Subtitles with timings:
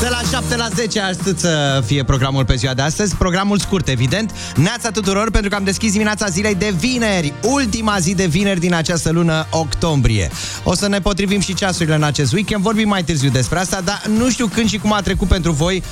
[0.00, 3.88] De la 7 la 10 astăzi să fie programul pe ziua de astăzi, programul scurt,
[3.88, 4.34] evident.
[4.56, 8.74] Neața tuturor, pentru că am deschis dimineața zilei de vineri, ultima zi de vineri din
[8.74, 10.30] această lună octombrie.
[10.64, 14.02] O să ne potrivim și ceasurile în acest weekend, vorbim mai târziu despre asta, dar
[14.16, 15.82] nu știu când și cum a trecut pentru voi,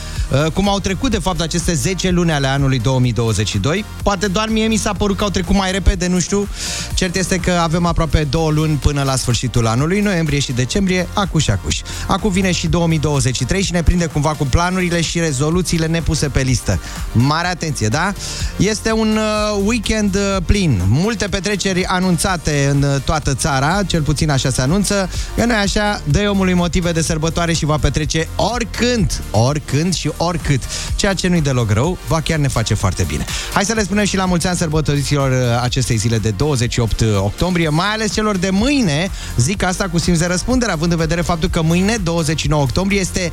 [0.44, 3.84] uh, cum au trecut de fapt aceste 10 luni ale anului 2022.
[4.02, 6.48] Poate doar mie mi s-a părut că au trecut mai repede, nu știu.
[6.94, 11.50] Cert este că avem aproape două luni până la sfârșitul anului, noiembrie și decembrie, acuși
[11.50, 11.82] acuși.
[12.06, 16.80] Acum vine și 2023 și ne prinde cumva cu planurile și rezoluțiile nepuse pe listă.
[17.12, 18.12] Mare atenție, da?
[18.56, 20.80] Este un uh, weekend uh, plin.
[20.88, 25.10] Multe petreceri anunțate în uh, toată țara, cel puțin așa se anunță.
[25.36, 30.62] Că nu așa, dă omului motive de sărbătoare și va petrece oricând, oricând și oricât.
[30.96, 33.24] Ceea ce nu-i deloc rău, va chiar ne face foarte bine.
[33.54, 37.68] Hai să le spunem și la mulți ani sărbătoriților uh, acestei zile de 28 octombrie,
[37.68, 39.10] mai ales celor de mâine.
[39.36, 43.32] Zic asta cu simț de răspundere, având în vedere faptul că mâine, 29 octombrie, este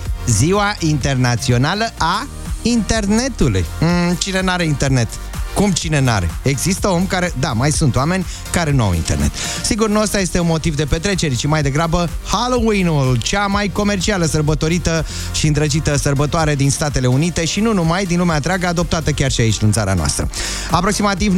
[0.49, 2.27] ziua internațională a
[2.61, 3.65] internetului.
[3.81, 5.07] Mm, cine n-are internet?
[5.53, 6.29] Cum cine n-are?
[6.41, 9.31] Există om care, da, mai sunt oameni care nu au internet.
[9.63, 14.25] Sigur, nu ăsta este un motiv de petrecere, ci mai degrabă Halloween-ul, cea mai comercială,
[14.25, 19.31] sărbătorită și îndrăgită sărbătoare din Statele Unite și nu numai, din lumea întreagă, adoptată chiar
[19.31, 20.29] și aici, în țara noastră.
[20.71, 21.35] Aproximativ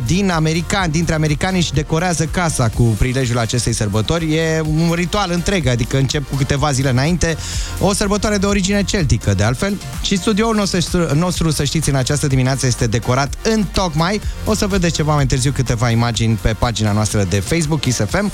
[0.00, 4.34] 90% din americani, dintre americani își decorează casa cu prilejul acestei sărbători.
[4.34, 7.36] E un ritual întreg, adică încep cu câteva zile înainte,
[7.80, 9.80] o sărbătoare de origine celtică, de altfel.
[10.02, 13.07] Și studioul nostru, nostru să știți, în această dimineață este decorat
[13.42, 14.20] în tocmai.
[14.44, 18.24] O să vedeți ceva mai târziu câteva imagini pe pagina noastră de Facebook, ISFM.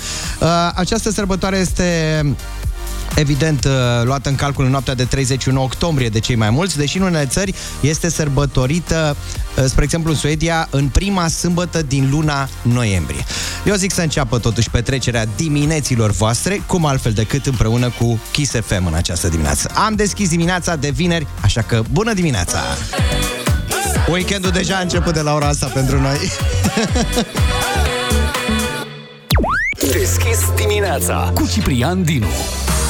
[0.41, 2.23] Uh, această sărbătoare este
[3.15, 3.73] evident uh,
[4.05, 7.27] luată în calcul în noaptea de 31 octombrie de cei mai mulți, deși în unele
[7.27, 9.17] țări este sărbătorită,
[9.59, 13.25] uh, spre exemplu în Suedia, în prima sâmbătă din luna noiembrie.
[13.67, 18.87] Eu zic să înceapă totuși petrecerea dimineților voastre, cum altfel decât împreună cu Kiss FM
[18.87, 19.71] în această dimineață.
[19.75, 22.59] Am deschis dimineața de vineri, așa că bună dimineața!
[24.09, 26.17] Weekendul deja a început de la ora asta pentru noi.
[29.93, 32.27] Deschis dimineața Cu Ciprian Dinu.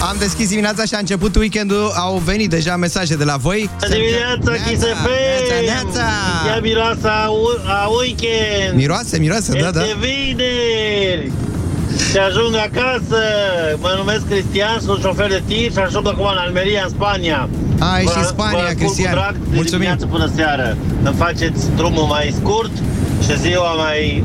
[0.08, 3.70] Am deschis dimineața și a început weekendul, au venit deja mesaje de la voi.
[3.90, 5.08] Dimineața, Kiss FM!
[5.08, 6.06] Neața, neața!
[6.46, 8.74] Ia miroasa a, u- a weekend!
[8.76, 9.82] Miroase, miroase, da, da.
[9.84, 11.32] Este vineri!
[12.10, 13.20] Și ajung acasă,
[13.80, 17.48] mă numesc Cristian, sunt șofer de tir și ajung acum în Almeria, în Spania.
[17.78, 19.12] Ai, Vă- și Spania, vă ascult Cristian.
[19.12, 19.70] Cu drag, de Mulțumim.
[19.70, 20.76] dimineață până seară.
[21.02, 22.70] Îmi faceți drumul mai scurt
[23.24, 24.24] și ziua mai,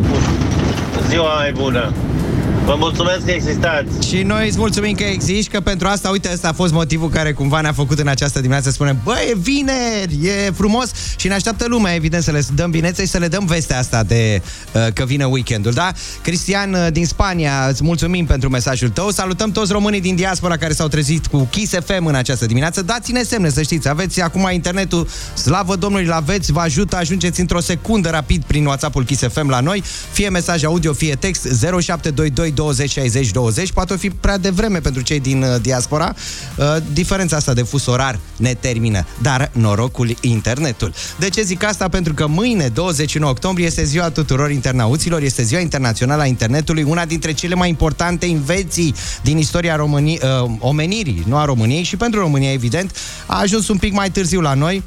[1.09, 1.93] ziua mai bună.
[2.69, 4.07] Vă mulțumesc că existați.
[4.07, 7.33] Și noi îți mulțumim că existi, că pentru asta, uite, ăsta a fost motivul care
[7.33, 10.91] cumva ne-a făcut în această dimineață să spunem, bă, e vineri, e frumos.
[11.17, 14.03] Și ne așteaptă lumea, evident, să le dăm binețe și să le dăm vestea asta
[14.03, 14.41] de
[14.73, 15.91] uh, că vine weekendul, da?
[16.21, 20.73] Cristian uh, din Spania, îți mulțumim pentru mesajul tău, salutăm toți românii din diaspora care
[20.73, 25.07] s-au trezit cu Kiss FM în această dimineață, dați-ne semne, să știți, aveți acum internetul,
[25.33, 29.59] slavă Domnului, îl aveți, vă ajută, ajungeți într-o secundă rapid prin WhatsApp-ul Kiss FM la
[29.59, 31.47] noi, fie mesaj audio, fie text,
[31.81, 36.15] 0722 20 60 20, poate fi prea devreme pentru cei din uh, diaspora.
[36.55, 40.93] Uh, diferența asta de fus orar ne termină, dar norocul internetul.
[41.19, 41.89] De ce zic asta?
[41.89, 47.05] Pentru că mâine, 29 octombrie, este ziua tuturor internauților, este ziua internațională a internetului, una
[47.05, 52.19] dintre cele mai importante invenții din istoria Românii, uh, omenirii, nu a României și pentru
[52.19, 52.95] România, evident,
[53.25, 54.83] a ajuns un pic mai târziu la noi,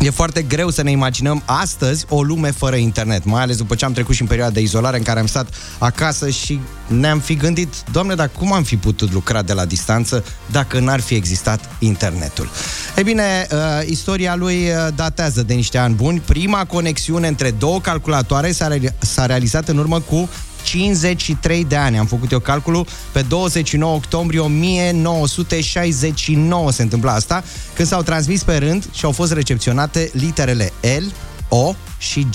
[0.00, 3.84] E foarte greu să ne imaginăm astăzi o lume fără internet, mai ales după ce
[3.84, 7.34] am trecut și în perioada de izolare în care am stat acasă și ne-am fi
[7.34, 11.70] gândit, doamne, dar cum am fi putut lucra de la distanță dacă n-ar fi existat
[11.78, 12.48] internetul?
[12.96, 16.20] E bine, uh, istoria lui uh, datează de niște ani buni.
[16.20, 20.28] Prima conexiune între două calculatoare s-a, re- s-a realizat în urmă cu
[20.64, 21.98] 53 de ani.
[21.98, 27.44] Am făcut eu calculul pe 29 octombrie 1969 se întâmpla asta,
[27.74, 31.04] când s-au transmis pe rând și au fost recepționate literele L,
[31.48, 32.34] O și G.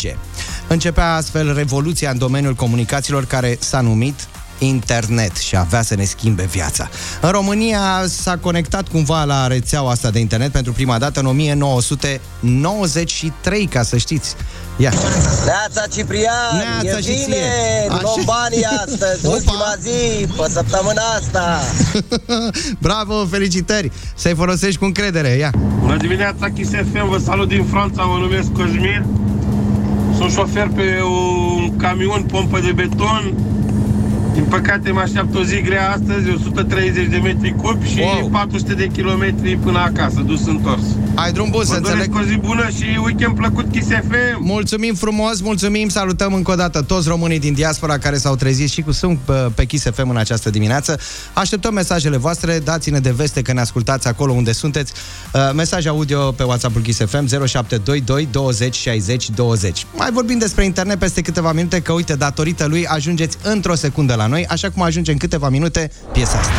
[0.68, 4.28] Începea astfel revoluția în domeniul comunicațiilor care s-a numit
[4.60, 6.90] internet și avea să ne schimbe viața.
[7.22, 13.66] În România s-a conectat cumva la rețeaua asta de internet pentru prima dată în 1993,
[13.66, 14.36] ca să știți.
[14.78, 14.94] Ia.
[15.46, 16.34] Neața Ciprian,
[16.82, 17.24] Neața e și ție.
[17.26, 17.38] bine,
[17.90, 18.00] Așa.
[18.02, 19.36] luăm banii astăzi, Opa.
[19.36, 21.60] ultima zi, pe săptămâna asta.
[22.88, 23.92] Bravo, felicitări!
[24.16, 25.54] Să-i folosești cu încredere, ia!
[25.80, 29.06] Bună dimineața, Kiss FM, vă salut din Franța, mă numesc Cosmin.
[30.18, 33.34] Sunt șofer pe un camion pompă de beton.
[34.40, 38.30] Din păcate mă așteaptă o zi grea astăzi, 130 de metri cub și Wow.
[38.30, 40.84] 400 de kilometri până acasă, dus întors.
[41.24, 42.28] Ai drum bun, să Vă doresc înțeleg.
[42.28, 44.38] o zi bună și weekend plăcut Kiss FM.
[44.40, 48.82] Mulțumim frumos, mulțumim, salutăm încă o dată toți românii din diaspora care s-au trezit și
[48.82, 51.00] cu sunt pe, pe Kiss FM în această dimineață.
[51.34, 54.94] Așteptăm mesajele voastre, dați-ne de veste că ne ascultați acolo unde sunteți.
[55.34, 59.86] Uh, mesaj audio pe WhatsApp-ul Kiss FM 0722 20 60 20.
[59.96, 64.28] Mai vorbim despre internet peste câteva minute, că uite, datorită lui ajungeți într-o secundă la
[64.28, 66.52] noi, așa cum ajunge în câteva minute piesa asta.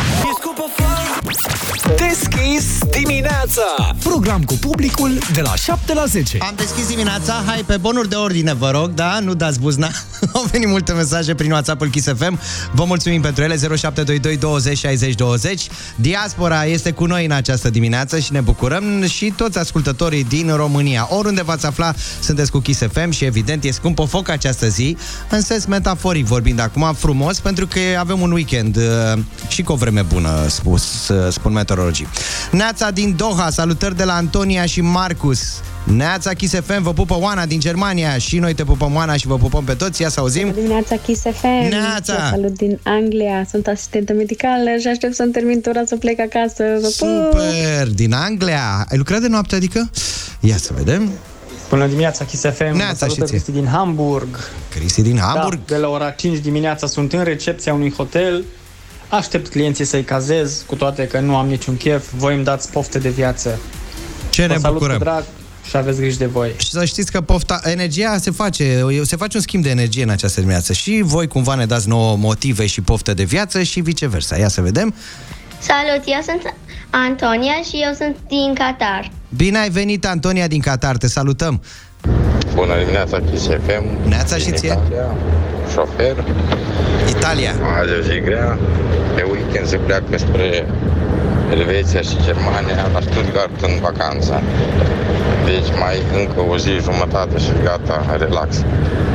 [1.97, 3.95] Deschis dimineața!
[4.03, 6.37] Program cu publicul de la 7 la 10.
[6.41, 9.19] Am deschis dimineața, hai pe bonuri de ordine, vă rog, da?
[9.19, 9.89] Nu dați buzna.
[10.33, 12.39] Au venit multe mesaje prin WhatsApp-ul Kiss FM.
[12.71, 15.67] Vă mulțumim pentru ele, 0722 20 60 20.
[15.95, 21.07] Diaspora este cu noi în această dimineață și ne bucurăm și toți ascultătorii din România.
[21.09, 24.97] Oriunde v-ați afla, sunteți cu Kiss FM și evident e scump o foc această zi,
[25.29, 28.83] în sens metaforic vorbind acum, frumos, pentru că avem un weekend uh,
[29.47, 31.80] și cu o vreme bună, spus, uh, spun meteorologii.
[32.51, 35.61] Neața din Doha, salutări de la Antonia și Marcus.
[35.83, 39.37] Neața Kiss FM, vă pupă Oana din Germania și noi te pupăm Oana și vă
[39.37, 40.01] pupăm pe toți.
[40.01, 40.51] Ia să auzim.
[40.51, 41.69] Dimineața Kiss FM.
[41.69, 42.13] Neața!
[42.13, 43.45] Vă salut din Anglia.
[43.49, 46.63] Sunt asistentă medicală și aștept să-mi termin tura să plec acasă.
[46.81, 47.31] Vă pup!
[47.31, 47.87] Super!
[47.87, 48.85] Din Anglia.
[48.89, 49.89] Ai lucrat de noapte, adică?
[50.39, 51.11] Ia să vedem.
[51.69, 52.75] Bună dimineața, Kiss FM.
[52.75, 53.25] Neața Vă salută și ție.
[53.25, 54.39] Cristi din Hamburg.
[54.69, 55.59] Cristi din Hamburg.
[55.65, 58.43] Da, de la ora 5 dimineața sunt în recepția unui hotel.
[59.11, 62.07] Aștept clienții să-i cazez, cu toate că nu am niciun chef.
[62.15, 63.59] Voi îmi dați pofte de viață.
[64.29, 64.97] Ce ne Vă salut bucurăm.
[64.97, 65.23] cu drag
[65.69, 66.51] și aveți grijă de voi.
[66.57, 70.09] Și să știți că pofta, energia se face, se face un schimb de energie în
[70.09, 70.73] această dimineață.
[70.73, 74.37] Și voi cumva ne dați nouă motive și poftă de viață și viceversa.
[74.37, 74.93] Ia să vedem.
[75.59, 76.55] Salut, eu sunt
[76.89, 79.11] Antonia și eu sunt din Qatar.
[79.35, 81.61] Bine ai venit, Antonia din Qatar, te salutăm.
[82.53, 84.07] Bună dimineața, Kiss FM.
[84.09, 84.67] Neața și Din ție.
[84.87, 85.15] Italia,
[85.73, 86.23] Șofer.
[87.21, 87.51] Italia.
[87.79, 88.57] Azi o zi grea.
[89.15, 90.65] Pe weekend se pleacă spre
[91.51, 94.41] Elveția și Germania, la Stuttgart în vacanță.
[95.45, 98.49] Deci mai încă o zi jumătate și gata, relax.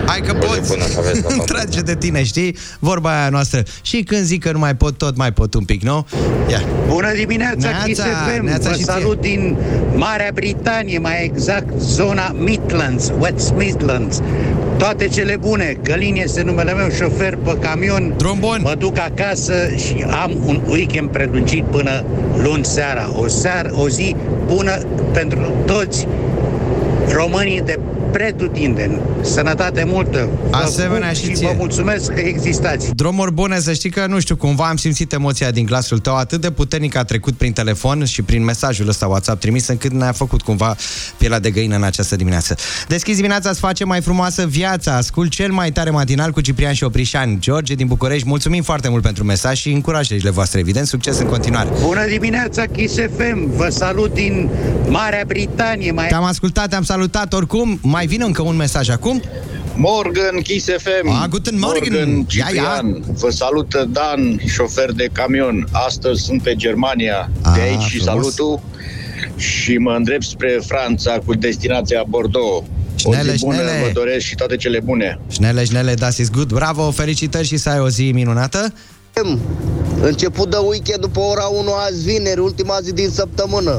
[0.06, 0.68] Hai că O zi poți.
[0.72, 2.56] bună să aveți la Îmi toată trage de tine, știi?
[2.78, 3.62] Vorba aia noastră.
[3.82, 6.06] Și când zic că nu mai pot, tot mai pot un pic, nu?
[6.50, 6.60] Ia.
[6.88, 8.44] Bună dimineața, Neața, Kiss FM!
[8.44, 8.92] neața Vă și ție.
[8.92, 9.56] salut din
[9.94, 14.20] Marea Britanie, mai exact zona Midlands, West Midlands.
[14.78, 18.14] Toate cele bune, Călin este numele meu, șofer pe camion.
[18.16, 18.60] Drum bun.
[18.62, 22.04] Mă duc acasă și am un weekend prelungit până
[22.42, 23.10] luni seara.
[23.14, 24.78] O seară, o zi bună
[25.12, 26.06] pentru toți
[27.12, 27.78] românii de
[28.16, 28.98] pretutindeni.
[29.22, 30.28] Sănătate multă!
[30.50, 31.46] Vă Asemenea pup și și ție.
[31.46, 32.94] vă mulțumesc că existați.
[32.94, 36.40] Drumuri bune, să știi că, nu știu, cumva am simțit emoția din glasul tău atât
[36.40, 40.42] de puternic a trecut prin telefon și prin mesajul ăsta WhatsApp trimis, încât ne-a făcut
[40.42, 40.76] cumva
[41.18, 42.56] pielea de găină în această dimineață.
[42.88, 44.96] Deschizi dimineața, îți face mai frumoasă viața.
[44.96, 47.36] Ascult cel mai tare matinal cu Ciprian și Oprișan.
[47.40, 50.86] George din București, mulțumim foarte mult pentru mesaj și încurajările voastre, evident.
[50.86, 51.68] Succes în continuare.
[51.80, 53.56] Bună dimineața, Kiss FM!
[53.56, 54.48] Vă salut din
[54.88, 57.78] Marea Britanie, mai Te-am ascultat, te-am salutat oricum.
[57.82, 59.22] Mai vine încă un mesaj acum?
[59.74, 61.08] Morgan, Kiss FM.
[61.08, 61.92] Ah, guten Morgen.
[61.92, 62.86] Morgan, Ia, Ciprian.
[62.86, 63.00] ia.
[63.12, 65.68] Vă salută Dan, șofer de camion.
[65.72, 68.04] Astăzi sunt pe Germania, de Ah, aici și frumos.
[68.34, 68.60] salutul.
[69.36, 72.64] Și mă îndrept spre Franța cu destinația Bordeaux.
[73.04, 73.82] O Șnele, zi bună, șnele.
[73.84, 75.18] vă doresc și toate cele bune.
[75.30, 76.52] Șnele, șnele, das is good.
[76.52, 78.72] Bravo, felicitări și să ai o zi minunată.
[80.02, 83.70] Început de weekend după ora 1 azi vineri, ultima zi din săptămână.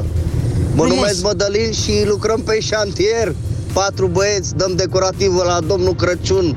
[0.74, 0.94] Mă Frumos.
[0.94, 3.34] numesc Mădălin și lucrăm pe șantier.
[3.84, 6.56] Patru băieți, dăm decorativă la domnul Crăciun.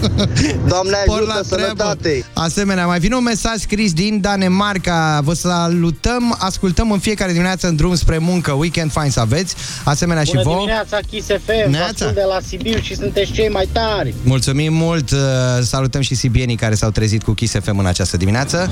[0.72, 1.74] Doamne Spor la ajută, treabă.
[1.82, 2.24] sănătate!
[2.32, 5.20] Asemenea, mai vine un mesaj scris din Danemarca.
[5.24, 8.52] Vă salutăm, ascultăm în fiecare dimineață în drum spre muncă.
[8.52, 9.54] Weekend fain să aveți.
[9.84, 10.56] Asemenea și Bună vouă.
[10.56, 11.86] dimineața, Kiss FM, Neața.
[11.86, 14.14] vă ascult de la Sibiu și sunteți cei mai tari.
[14.24, 15.10] Mulțumim mult.
[15.10, 15.18] uh,
[15.62, 18.70] Salutăm și sibienii care s-au trezit cu Kiss FM în această dimineață.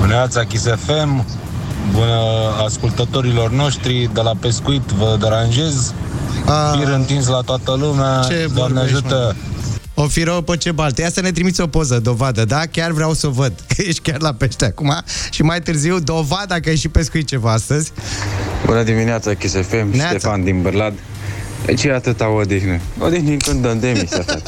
[0.00, 1.26] Bună Kiss FM,
[1.92, 2.20] bună
[2.64, 5.92] ascultătorilor noștri de la pescuit, vă deranjez.
[6.48, 6.78] Ah.
[6.78, 9.36] Bir întins la toată lumea, Ce Doamne vorbești, ajută.
[9.94, 11.02] O fi rău pe ce balte.
[11.02, 12.60] Ia să ne trimiți o poză, dovadă, da?
[12.70, 15.02] Chiar vreau să o văd, că ești chiar la pește acum.
[15.30, 17.92] Și mai târziu, dovada că ai și pescuit ceva astăzi.
[18.66, 20.08] Bună dimineața, Kiss FM, Neața.
[20.08, 20.94] Ștefan din Bârlad.
[21.64, 22.80] De ce atâta odihnă?
[22.98, 24.42] Odihni când dăm demisia, frate.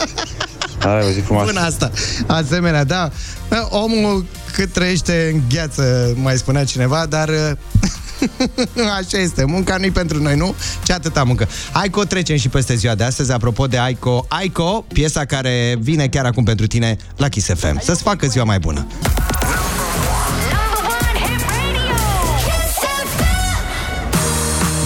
[0.78, 1.52] Hai, o zi frumoasă.
[1.52, 1.90] Bună asta.
[2.26, 3.10] Asemenea, da.
[3.68, 7.30] Omul cât trăiește în gheață, mai spunea cineva, dar
[8.98, 9.44] așa este.
[9.44, 10.54] Munca nu-i pentru noi, nu?
[10.84, 11.48] Ce atâta muncă.
[11.72, 13.32] Aico trecem și peste ziua de astăzi.
[13.32, 17.80] Apropo de Aico, Aico, piesa care vine chiar acum pentru tine la Kiss FM.
[17.80, 18.86] Să-ți facă ziua mai bună.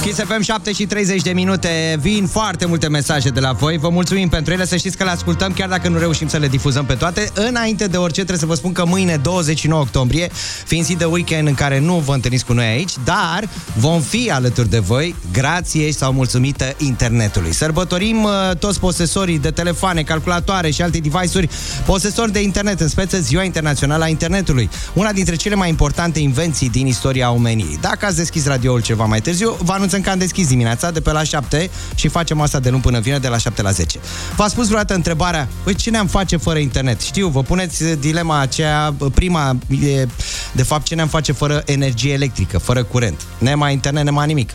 [0.05, 1.97] Kiss FM 7 și 30 de minute.
[2.01, 3.79] Vin foarte multe mesaje de la voi.
[3.79, 6.49] Vă mulțumim pentru ele, să știți că le ascultăm Chiar dacă nu reușim să le
[6.49, 7.31] difuzăm pe toate.
[7.35, 10.31] Înainte de orice trebuie să vă spun că mâine 29 octombrie
[10.67, 14.31] Fiind zi de weekend în care nu vă întâlniți cu noi aici Dar vom fi
[14.31, 17.53] alături de voi Grație sau mulțumită internetului.
[17.53, 21.49] Sărbătorim uh, toți posesorii de telefoane, calculatoare și alte device-uri
[21.87, 24.71] Posesori de internet în speță Ziua Internațională a Internetului.
[24.93, 27.79] Una dintre cele mai importante invenții din istoria omeniei.
[27.81, 31.13] Dacă ați deschis radioul ceva mai târziu Vă anunțăm că am deschis dimineața de pe
[31.13, 33.99] la 7 și facem asta de luni până vineri de la 7 la 10.
[34.37, 37.01] V-a spus vreodată întrebarea, păi ce ne-am face fără internet?
[37.01, 40.07] Știu, vă puneți dilema aceea, prima e,
[40.53, 43.21] de fapt, ce ne-am face fără energie electrică, fără curent.
[43.39, 44.51] Ne mai internet, ne mai nimic.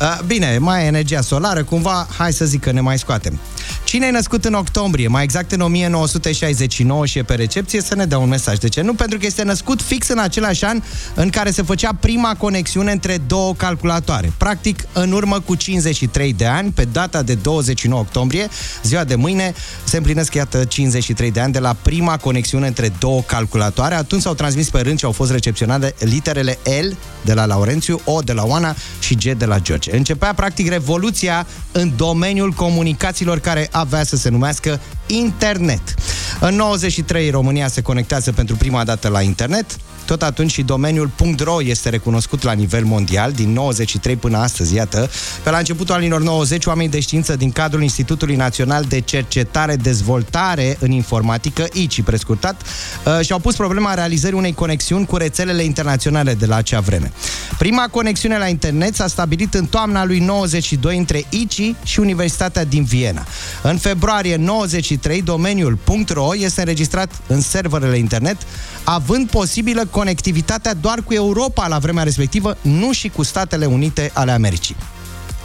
[0.00, 3.38] Uh, bine, mai energia solară, cumva, hai să zic că ne mai scoatem.
[3.84, 8.04] Cine e născut în octombrie, mai exact în 1969 și e pe recepție, să ne
[8.04, 8.58] dea un mesaj.
[8.58, 8.80] De ce?
[8.80, 10.82] Nu, pentru că este născut fix în același an
[11.14, 14.32] în care se făcea prima conexiune între două calculatoare.
[14.36, 18.48] Practic, în urmă cu 53 de ani, pe data de 29 octombrie,
[18.82, 23.20] ziua de mâine, se împlinesc, iată, 53 de ani de la prima conexiune între două
[23.20, 23.94] calculatoare.
[23.94, 28.20] Atunci s-au transmis pe rând și au fost recepționate literele L de la Laurențiu, O
[28.20, 29.96] de la Oana și G de la George.
[29.96, 35.94] Începea, practic, revoluția în domeniul comunicațiilor care avea să se numească internet.
[36.40, 41.62] În 93 România se conectează pentru prima dată la internet, tot atunci și domeniul .ro
[41.62, 45.10] este recunoscut la nivel mondial, din 93 până astăzi, iată.
[45.42, 50.76] Pe la începutul anilor 90, oamenii de știință din cadrul Institutului Național de Cercetare Dezvoltare
[50.80, 56.46] în Informatică, ICI prescurtat, uh, și-au pus problema realizării unei conexiuni cu rețelele internaționale de
[56.46, 57.12] la acea vreme.
[57.58, 62.84] Prima conexiune la internet s-a stabilit în toamna lui 92 între ICI și Universitatea din
[62.84, 63.26] Viena.
[63.62, 64.91] În februarie 93,
[65.24, 68.36] domeniul .ro este înregistrat în serverele internet,
[68.84, 74.30] având posibilă conectivitatea doar cu Europa la vremea respectivă, nu și cu Statele Unite ale
[74.30, 74.76] Americii.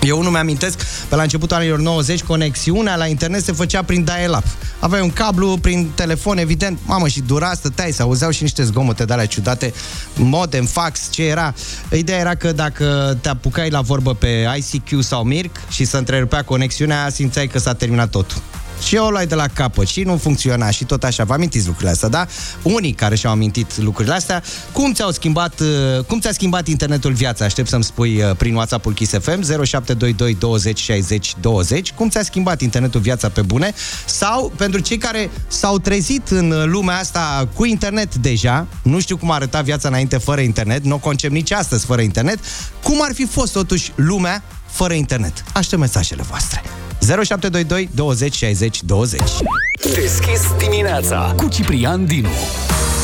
[0.01, 4.43] Eu nu mi-amintesc, pe la începutul anilor 90, conexiunea la internet se făcea prin dial-up.
[4.79, 9.05] Aveai un cablu prin telefon, evident, mamă, și dura, stăteai, se auzeau și niște zgomote
[9.05, 9.73] de alea ciudate,
[10.15, 11.53] modem, fax, ce era.
[11.91, 16.43] Ideea era că dacă te apucai la vorbă pe ICQ sau Mirc și să întrerupea
[16.43, 18.37] conexiunea, simțeai că s-a terminat totul
[18.83, 21.23] și o luai de la capăt și nu funcționa și tot așa.
[21.23, 22.27] Vă amintiți lucrurile astea, da?
[22.61, 27.45] Unii care și-au amintit lucrurile astea, cum ți-au schimbat, uh, cum ți-a schimbat internetul viața?
[27.45, 32.61] Aștept să-mi spui uh, prin WhatsApp-ul Kiss FM 0722 20 60 20 cum ți-a schimbat
[32.61, 33.73] internetul viața pe bune
[34.05, 39.31] sau pentru cei care s-au trezit în lumea asta cu internet deja, nu știu cum
[39.31, 42.39] arăta viața înainte fără internet, nu o concep nici astăzi fără internet,
[42.83, 45.43] cum ar fi fost totuși lumea fără internet?
[45.53, 46.61] Aștept mesajele voastre.
[47.01, 49.21] 0722 20 60 20
[49.93, 52.29] Deschis dimineața cu Ciprian Dinu.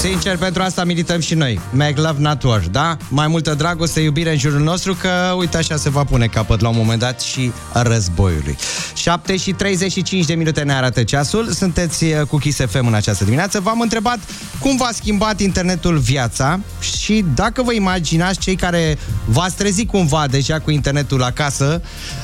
[0.09, 1.59] Sincer, pentru asta milităm și noi.
[1.71, 2.97] Make love not war, da?
[3.09, 6.69] Mai multă dragoste, iubire în jurul nostru, că uite așa se va pune capăt la
[6.69, 8.55] un moment dat și războiului.
[8.95, 11.51] 7 și 35 de minute ne arată ceasul.
[11.51, 13.59] Sunteți uh, cu Kiss FM în această dimineață.
[13.59, 14.19] V-am întrebat
[14.59, 20.59] cum v-a schimbat internetul viața și dacă vă imaginați cei care v-ați trezit cumva deja
[20.59, 21.81] cu internetul acasă,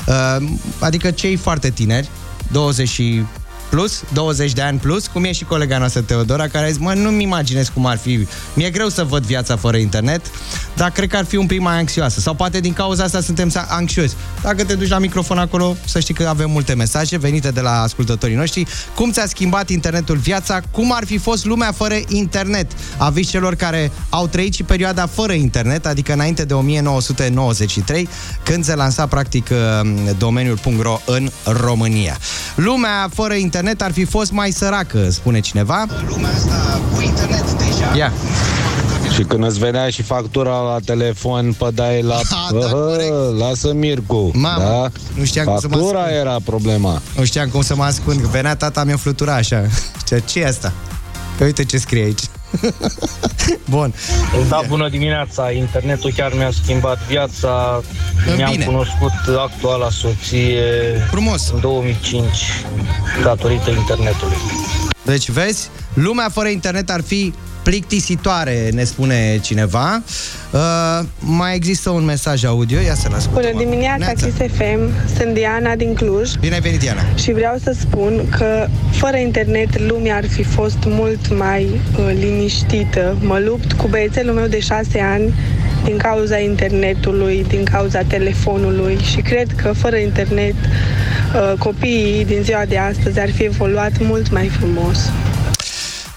[0.07, 0.48] uh,
[0.79, 2.09] adică cei foarte tineri,
[2.51, 3.24] 20 și
[3.69, 6.93] plus, 20 de ani plus, cum e și colega noastră Teodora, care a zis, mă,
[6.93, 8.27] nu-mi imaginez cum ar fi.
[8.53, 10.21] Mi-e greu să văd viața fără internet,
[10.75, 12.19] dar cred că ar fi un pic mai anxioasă.
[12.19, 14.13] Sau poate din cauza asta suntem anxioși.
[14.41, 17.81] Dacă te duci la microfon acolo, să știi că avem multe mesaje venite de la
[17.81, 18.65] ascultătorii noștri.
[18.95, 20.61] Cum ți-a schimbat internetul viața?
[20.71, 22.71] Cum ar fi fost lumea fără internet?
[22.97, 28.09] Aviți celor care au trăit și perioada fără internet, adică înainte de 1993,
[28.43, 29.47] când se lansa practic
[30.17, 32.17] domeniul .ro în România.
[32.55, 35.85] Lumea fără internet internet ar fi fost mai săracă, spune cineva.
[36.07, 37.95] Lumea asta cu internet deja.
[37.97, 38.11] Ia.
[39.13, 42.15] Și când îți venea și factura la telefon, pădai la...
[42.29, 42.67] Ha, da,
[43.45, 44.31] lasă Mircu.
[44.33, 44.99] Mamă, da?
[45.17, 46.19] nu știam cum să mă Factura ascund.
[46.19, 47.01] era problema.
[47.17, 48.19] Nu știam cum să mă ascund.
[48.19, 49.65] Venea tata, mi-o flutura așa.
[50.07, 50.73] Ce, ce e asta?
[51.37, 52.21] Că uite ce scrie aici.
[53.70, 53.94] Bun.
[54.50, 55.51] Da, bună dimineața!
[55.51, 57.82] Internetul chiar mi-a schimbat viața.
[58.38, 58.65] Mi-am Bine.
[58.65, 60.62] cunoscut actuala soție
[61.10, 61.50] Frumos.
[61.53, 62.25] în 2005
[63.24, 64.38] datorită internetului.
[65.03, 70.01] Deci, vezi, lumea fără internet ar fi plictisitoare, ne spune cineva.
[70.51, 70.59] Uh,
[71.19, 73.51] mai există un mesaj audio, ia să-l ascultăm.
[73.51, 74.79] Bună dimineața, Kiss FM.
[75.17, 76.31] Sunt Diana din Cluj.
[76.39, 77.01] Bine ai venit, Diana.
[77.15, 83.17] Și vreau să spun că fără internet lumea ar fi fost mult mai uh, liniștită.
[83.21, 85.33] Mă lupt cu băiețelul meu de șase ani
[85.83, 92.65] din cauza internetului, din cauza telefonului și cred că fără internet uh, copiii din ziua
[92.67, 95.11] de astăzi ar fi evoluat mult mai frumos.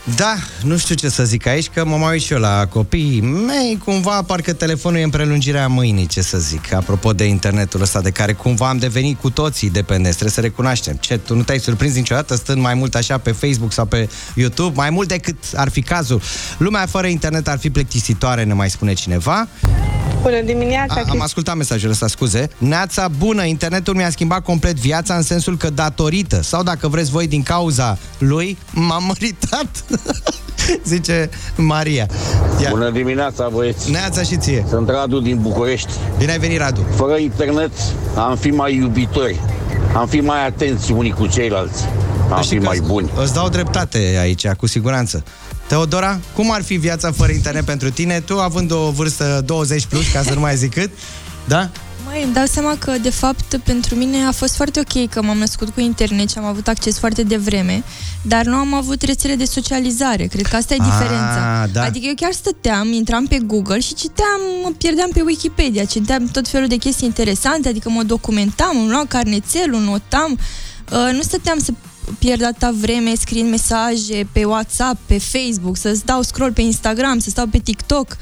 [0.04, 3.20] Da, nu știu ce să zic aici, că mă mai uit și eu la copiii
[3.20, 8.00] mei, cumva parcă telefonul e în prelungirea mâinii, ce să zic, apropo de internetul ăsta
[8.00, 10.96] de care cumva am devenit cu toții dependenți, trebuie să recunoaștem.
[11.00, 14.72] Ce, tu nu te-ai surprins niciodată stând mai mult așa pe Facebook sau pe YouTube,
[14.76, 16.20] mai mult decât ar fi cazul.
[16.58, 19.48] Lumea fără internet ar fi plictisitoare, ne mai spune cineva.
[20.22, 22.50] Bună dimineața, A, am ascultat mesajul ăsta, scuze.
[22.58, 27.26] Neața bună, internetul mi-a schimbat complet viața în sensul că datorită, sau dacă vreți voi
[27.26, 29.84] din cauza lui, m-am măritat.
[30.84, 32.08] Zice Maria.
[32.62, 32.68] Ia.
[32.70, 33.90] Bună dimineața, băieți!
[33.90, 34.64] Neața și ție!
[34.68, 35.92] Sunt Radu din București.
[36.18, 36.80] Bine ai venit, Radu!
[36.96, 37.70] Fără internet
[38.16, 39.40] am fi mai iubitori,
[39.94, 41.84] am fi mai atenți unii cu ceilalți,
[42.30, 43.10] am fi mai buni.
[43.22, 45.24] Îți dau dreptate aici, cu siguranță.
[45.66, 48.20] Teodora, cum ar fi viața fără internet pentru tine?
[48.20, 50.90] Tu având o vârstă 20 plus, ca să nu mai zic cât,
[51.44, 51.70] da?
[52.04, 55.38] Măi, îmi dau seama că, de fapt, pentru mine a fost foarte ok că m-am
[55.38, 57.82] născut cu internet și am avut acces foarte devreme,
[58.22, 60.24] dar nu am avut rețele de socializare.
[60.26, 61.68] Cred că asta e Ah, diferența.
[61.72, 61.82] da.
[61.82, 66.48] Adică eu chiar stăteam, intram pe Google și citeam, mă pierdeam pe Wikipedia, citeam tot
[66.48, 70.38] felul de chestii interesante, adică mă documentam, îmi luam carnețelul, notam.
[70.92, 71.72] Uh, nu stăteam să
[72.18, 77.30] pierd atâta vreme scriind mesaje pe WhatsApp, pe Facebook, să dau scroll pe Instagram, să
[77.30, 78.16] stau pe TikTok.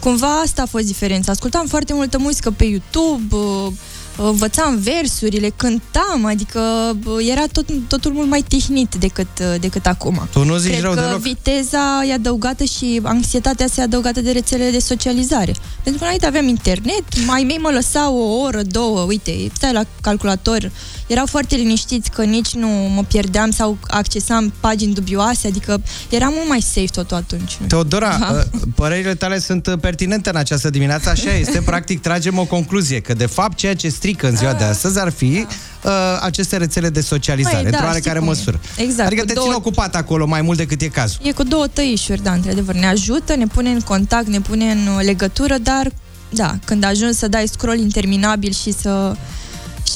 [0.00, 1.32] Cumva asta a fost diferența.
[1.32, 3.72] Ascultam foarte multă muzică pe YouTube, uh,
[4.16, 6.60] învățam versurile, cântam, adică
[7.04, 10.28] uh, era tot, totul mult mai tihnit decât, uh, decât acum.
[10.32, 11.20] Tu nu zici Cred rău că deloc.
[11.20, 15.54] viteza e adăugată și anxietatea se adăugată de rețelele de socializare.
[15.82, 19.84] Pentru că înainte aveam internet, mai mei mă lăsau o oră, două, uite, stai la
[20.00, 20.70] calculator,
[21.06, 26.48] erau foarte liniștiți că nici nu mă pierdeam sau accesam pagini dubioase, adică era mult
[26.48, 27.58] mai safe totul atunci.
[27.68, 28.44] Teodora, Da.
[28.52, 33.00] uh, părerile tale sunt uh, pertinente în această dimineață, așa este, practic tragem o concluzie,
[33.00, 35.46] că de fapt ceea ce strică în ziua de astăzi ar fi
[35.82, 38.30] uh, aceste rețele de socializare, Măi, da, într-o știi oarecare cum e.
[38.30, 38.60] măsură.
[38.76, 41.18] Exact, Adică cu te două- țin ocupat acolo mai mult decât e cazul.
[41.22, 42.74] E cu două tăișuri, da, într-adevăr.
[42.74, 45.90] Ne ajută, ne pune în contact, ne pune în uh, legătură, dar,
[46.30, 49.14] da, când ajungi să dai scroll interminabil și să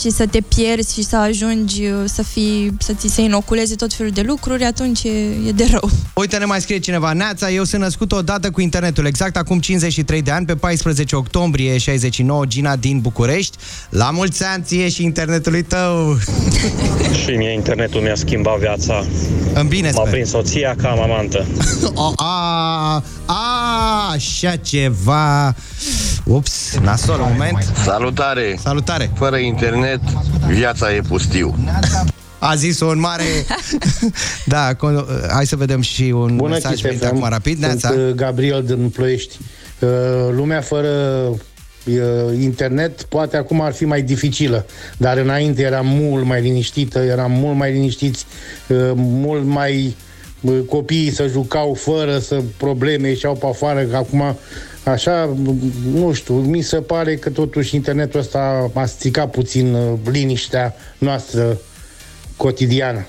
[0.01, 3.93] și să te pierzi și să ajungi uh, să fii, să ți se inoculeze tot
[3.93, 5.11] felul de lucruri, atunci e,
[5.47, 5.91] e de rău.
[6.15, 10.23] Uite, ne mai scrie cineva, Neața, eu sunt născut odată cu internetul, exact acum 53
[10.23, 13.57] de ani, pe 14 octombrie 69, Gina din București.
[13.91, 16.17] La mulți ani ție și internetului tău!
[17.25, 19.05] Și mie internetul mi-a schimbat viața.
[19.55, 20.11] În bine, M-a sper.
[20.13, 21.47] prins soția ca mamantă.
[21.95, 25.55] O, a, a, așa ceva.
[26.25, 27.73] Ups, nasol, un moment.
[27.85, 28.59] Salutare!
[28.63, 29.11] Salutare!
[29.19, 29.80] Fără internet,
[30.49, 31.55] viața e pustiu.
[32.39, 33.25] A zis un mare...
[34.47, 35.05] da, con...
[35.33, 37.07] hai să vedem și un Bună, mesaj Kiss venit FM.
[37.07, 37.59] acum rapid.
[37.59, 37.95] Sunt Neața.
[38.01, 39.37] uh, Gabriel din Ploiești.
[39.79, 39.89] Uh,
[40.33, 40.89] Lumea fără
[41.85, 44.67] uh, internet poate acum ar fi mai dificilă,
[44.97, 48.27] dar înainte era mult mai liniștită, eram mult mai liniștiți,
[48.69, 49.97] uh, mult mai
[50.41, 54.37] uh, copiii să jucau fără să probleme, ieșeau pe afară, că acum
[54.85, 55.37] așa,
[55.93, 61.59] nu știu, mi se pare că totuși internetul ăsta a stricat puțin uh, liniștea noastră
[62.37, 63.07] cotidiană.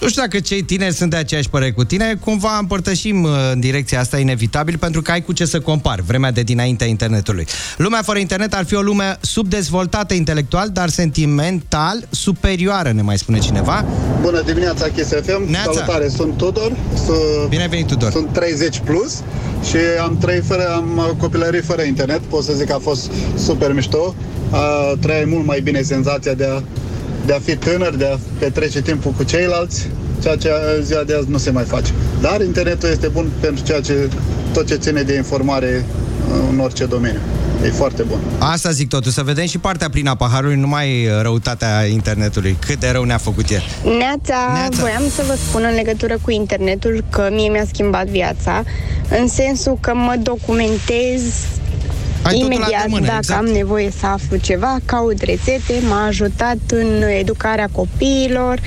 [0.00, 3.60] Nu știu dacă cei tineri sunt de aceeași părere cu tine, cumva împărtășim uh, în
[3.60, 7.46] direcția asta inevitabil pentru că ai cu ce să compari vremea de dinaintea internetului.
[7.76, 13.38] Lumea fără internet ar fi o lume subdezvoltată intelectual, dar sentimental superioară, ne mai spune
[13.38, 13.84] cineva.
[14.20, 15.50] Bună dimineața, Kiss FM.
[15.50, 15.72] Neața.
[15.72, 16.72] Salutare, sunt Tudor.
[16.94, 18.10] Sunt, Bine ai venit, Tudor.
[18.10, 19.22] Sunt 30 plus
[19.68, 22.20] și am trăit fără, am copilărit fără internet.
[22.20, 23.10] Pot să zic că a fost
[23.44, 24.14] super mișto.
[24.50, 26.62] A trăi mult mai bine senzația de a,
[27.26, 29.88] de a fi tânăr, de a petrece timpul cu ceilalți,
[30.22, 31.92] ceea ce în ziua de azi nu se mai face.
[32.20, 34.08] Dar internetul este bun pentru ceea ce,
[34.52, 35.84] tot ce ține de informare
[36.28, 37.20] uh, în orice domeniu.
[37.64, 38.18] E foarte bun.
[38.38, 42.56] Asta zic totul, să vedem și partea plină a paharului, numai uh, răutatea internetului.
[42.66, 43.62] Cât de rău ne-a făcut el.
[43.84, 44.80] Neața, Neața.
[44.80, 48.62] voiam să vă spun în legătură cu internetul că mie mi-a schimbat viața,
[49.20, 51.22] în sensul că mă documentez
[52.26, 53.40] Ai totul la imediat îndemână, dacă exact.
[53.40, 58.60] am nevoie să aflu ceva, caut rețete, m-a ajutat în educarea copiilor.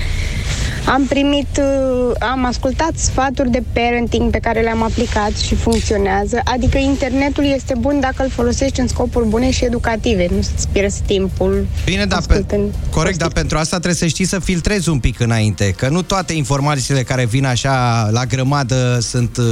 [0.86, 6.40] Am primit, uh, am ascultat sfaturi de parenting pe care le-am aplicat și funcționează.
[6.44, 11.02] Adică internetul este bun dacă îl folosești în scopuri bune și educative, nu să-ți pierzi
[11.06, 11.66] timpul.
[11.84, 12.44] Bine, dar pe,
[12.90, 16.32] corect, dar pentru asta trebuie să știi să filtrezi un pic înainte, că nu toate
[16.32, 19.44] informațiile care vin așa la grămadă sunt uh,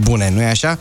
[0.00, 0.78] bune, nu-i așa?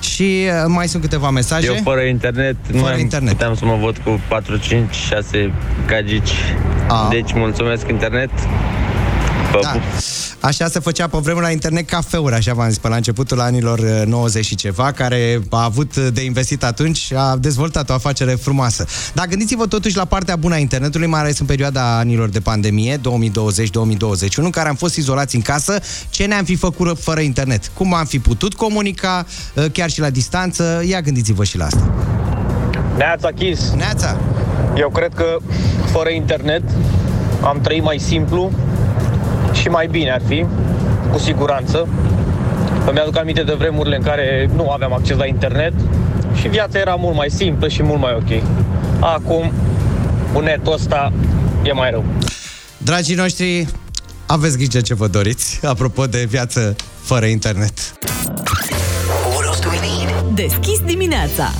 [0.00, 1.66] Și uh, mai sunt câteva mesaje.
[1.66, 3.32] Eu fără internet nu Fără am, internet.
[3.32, 5.52] puteam să mă văd cu 4, 5, 6
[5.86, 6.32] gagici.
[6.88, 7.08] A.
[7.10, 8.30] Deci mulțumesc internet.
[9.52, 9.68] Vă Da.
[9.68, 9.80] pup.
[10.40, 13.78] Așa se făcea pe vremuri la internet cafeuri, așa v-am zis, pe la începutul anilor
[13.78, 18.32] uh, 90 și ceva, care a avut de investit atunci și a dezvoltat o afacere
[18.32, 18.86] frumoasă.
[19.12, 22.96] Dar gândiți-vă totuși la partea bună a internetului, mai ales în perioada anilor de pandemie,
[22.96, 23.00] 2020-2021,
[24.34, 25.80] în care am fost izolați în casă,
[26.10, 27.70] ce ne-am fi făcut fără internet?
[27.74, 30.82] Cum am fi putut comunica, uh, chiar și la distanță?
[30.86, 31.90] Ia gândiți-vă și la asta.
[32.96, 33.60] Neața Chis.
[33.76, 34.16] Neața.
[34.76, 35.36] Eu cred că
[35.92, 36.62] fără internet
[37.42, 38.50] am trăit mai simplu
[39.60, 40.44] și mai bine ar fi,
[41.12, 41.88] cu siguranță.
[42.88, 45.72] Îmi aduc aminte de vremurile în care nu aveam acces la internet
[46.34, 48.42] și viața era mult mai simplă și mult mai ok.
[49.00, 49.52] Acum,
[50.32, 51.12] cu netul ăsta
[51.62, 52.04] e mai rău.
[52.78, 53.68] Dragii noștri,
[54.26, 57.92] aveți grijă ce vă doriți, apropo de viață fără internet.
[60.34, 61.50] Deschis dimineața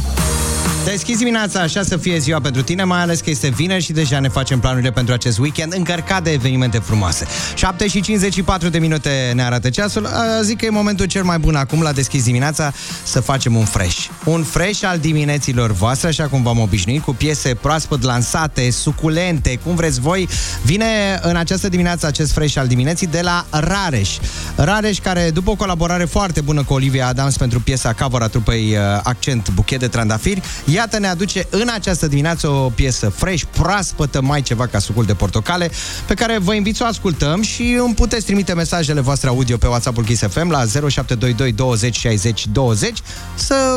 [0.91, 4.21] Deschis dimineața, așa să fie ziua pentru tine, mai ales că este vineri și deja
[4.21, 7.27] ne facem planurile pentru acest weekend încărcat de evenimente frumoase.
[7.55, 10.09] 7 și 54 de minute ne arată ceasul.
[10.43, 12.73] Zic că e momentul cel mai bun acum la Deschis dimineața
[13.03, 14.07] să facem un fresh.
[14.25, 19.75] Un fresh al dimineților voastre, așa cum v-am obișnuit, cu piese proaspăt lansate, suculente, cum
[19.75, 20.29] vreți voi.
[20.63, 24.17] Vine în această dimineață acest fresh al dimineții de la Rareș.
[24.57, 28.77] Rareș care, după o colaborare foarte bună cu Olivia Adams pentru piesa cover a trupei
[29.03, 30.43] Accent Buchet de Trandafiri,
[30.79, 35.15] Iată, ne aduce în această dimineață o piesă fresh, proaspătă, mai ceva ca sucul de
[35.15, 35.71] portocale,
[36.07, 39.67] pe care vă invit să o ascultăm și îmi puteți trimite mesajele voastre audio pe
[39.67, 42.99] WhatsApp-ul Kiss FM la 0722 20 60 20
[43.35, 43.77] să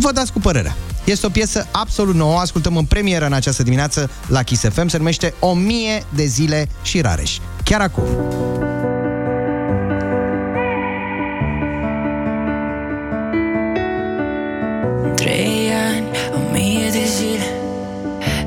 [0.00, 0.76] vă dați cu părerea.
[1.04, 4.96] Este o piesă absolut nouă, ascultăm în premieră în această dimineață la Kiss FM, se
[4.96, 7.38] numește 1000 de zile și rareș.
[7.64, 8.04] Chiar acum.
[15.16, 17.48] Trei ani, o mie de zile.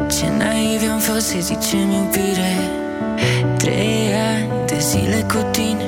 [0.08, 2.53] Ce naivi am fost să zicem iubire.
[3.58, 5.86] Trei ani de zile cu tine.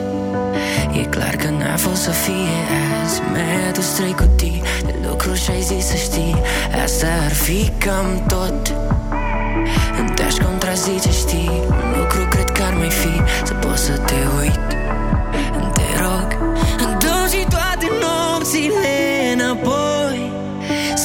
[0.94, 2.58] E clar că n-a fost să fie.
[3.04, 4.62] Azi Mi-ai adus trei cutii.
[4.86, 6.36] De lucruri și ai zis să știi.
[6.84, 8.74] Asta ar fi cam tot.
[10.00, 11.52] Îmi te-aș contrazice, știi.
[11.70, 13.22] Un lucru cred că ar mai fi.
[13.44, 14.68] Să poți să te uit.
[15.76, 16.28] Te rog
[16.84, 18.94] Îmi toate nopțile
[19.34, 19.91] înapoi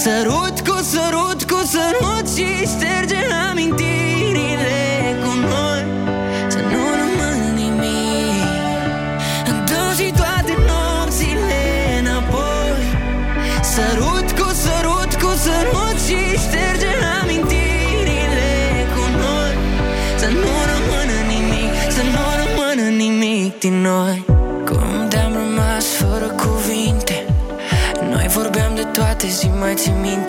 [0.06, 4.80] Sărut cu sărut cu sărut Și șterge amintirile
[5.22, 5.82] cu noi.
[6.48, 8.46] Să nu rămână nimic.
[9.68, 11.62] Dă-și toate nopțile
[12.00, 12.78] înapoi.
[13.62, 18.52] Sărut cu sărut cu sărut Și șterge amintirile
[18.94, 19.54] cu noi.
[20.18, 24.25] Să nu rămână nimic Să nu rămână nimic din noi
[29.76, 30.25] toate, zi mai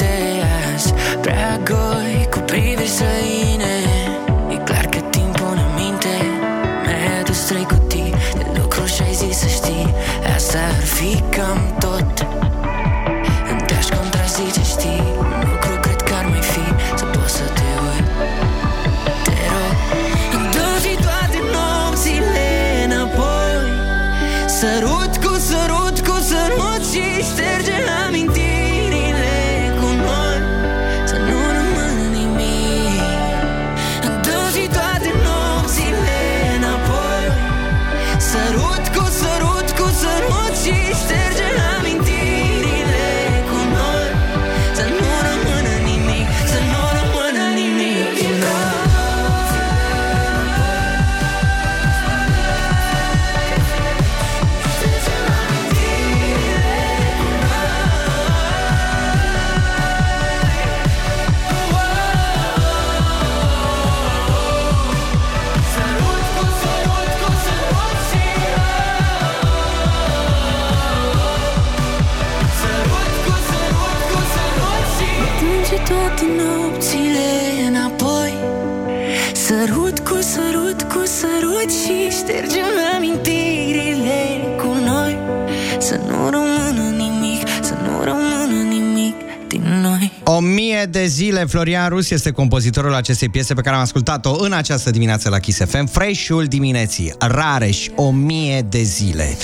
[90.07, 93.81] din noi O mie de zile, Florian Rus este compozitorul acestei piese pe care am
[93.81, 99.37] ascultat-o în această dimineață la Kiss FM, Freshul dimineții, Rareș, o mie de zile.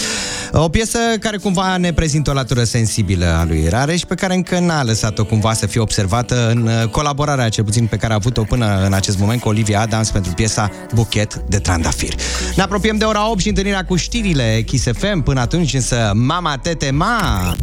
[0.56, 4.60] O piesă care cumva ne prezintă o latură sensibilă a lui Rareș, pe care încă
[4.60, 8.44] n-a lăsat-o cumva să fie observată în uh, colaborarea, cel puțin pe care a avut-o
[8.44, 12.13] până în acest moment cu Olivia Adams pentru piesa Buchet de Trandafir.
[12.56, 15.22] Ne apropiem de ora 8 și întâlnirea cu știrile Kiss FM.
[15.22, 17.56] Până atunci însă, mama tete ma!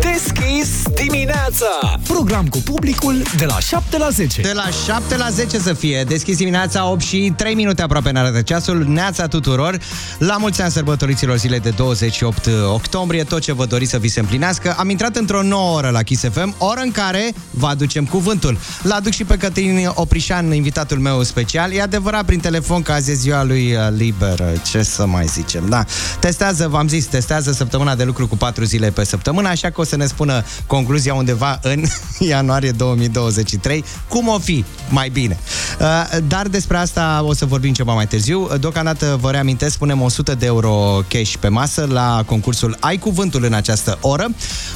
[0.00, 1.98] Deschis dimineața!
[2.06, 4.40] Program cu publicul de la 7 la 10.
[4.40, 6.04] De la 7 la 10 să fie.
[6.08, 8.84] Deschis dimineața 8 și 3 minute aproape ne arată ceasul.
[8.88, 9.78] Neața tuturor.
[10.18, 11.70] La mulți ani sărbătoriților zile de
[12.10, 13.24] 28 octombrie.
[13.24, 14.74] Tot ce vă doriți să vi se împlinească.
[14.78, 18.58] Am intrat într-o nouă oră la Kiss FM, oră în care vă aducem cuvântul.
[18.82, 21.72] L aduc și pe Cătălin Oprișan, invitatul meu special.
[21.72, 24.52] E adevărat prin telefon că azi e ziua lui uh, liberă.
[24.70, 25.84] Ce să mai zicem, da.
[26.20, 29.84] Testează, v-am zis, testează săptămâna de lucru cu 4 zile pe săptămână, așa că o
[29.84, 31.84] să ne spună concluzia undeva în
[32.18, 33.84] ianuarie 2023.
[34.08, 35.38] Cum o fi mai bine?
[35.80, 38.48] Uh, Dar despre asta o să vorbim ceva mai târziu.
[38.60, 43.52] Deocamdată vă reamintesc, punem 100 de euro cash pe masă la concursul Ai Cuvântul în
[43.52, 44.28] această oră.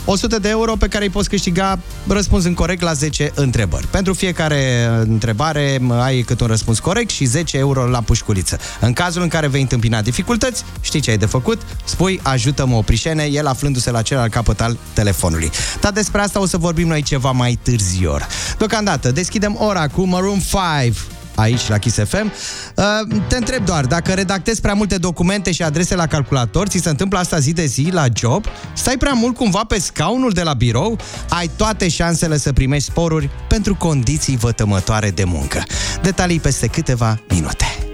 [0.05, 3.87] 100 de euro pe care îi poți câștiga răspunzând corect la 10 întrebări.
[3.87, 8.59] Pentru fiecare întrebare ai cât un răspuns corect și 10 euro la pușculiță.
[8.81, 11.63] În cazul în care vei întâmpina dificultăți, știi ce ai de făcut?
[11.85, 15.51] Spui ajută-mă oprișene, el aflându-se la celălalt capăt al telefonului.
[15.81, 18.17] Dar despre asta o să vorbim noi ceva mai târziu.
[18.59, 20.97] Deocamdată, deschidem ora cu Maroon 5
[21.35, 22.33] aici la Kiss FM.
[22.77, 22.85] Uh,
[23.29, 27.19] te întreb doar, dacă redactezi prea multe documente și adrese la calculator, ți se întâmplă
[27.19, 28.45] asta zi de zi la job?
[28.75, 30.99] Stai prea mult cumva pe scaunul de la birou?
[31.29, 35.63] Ai toate șansele să primești sporuri pentru condiții vătămătoare de muncă.
[36.03, 37.94] Detalii peste câteva minute.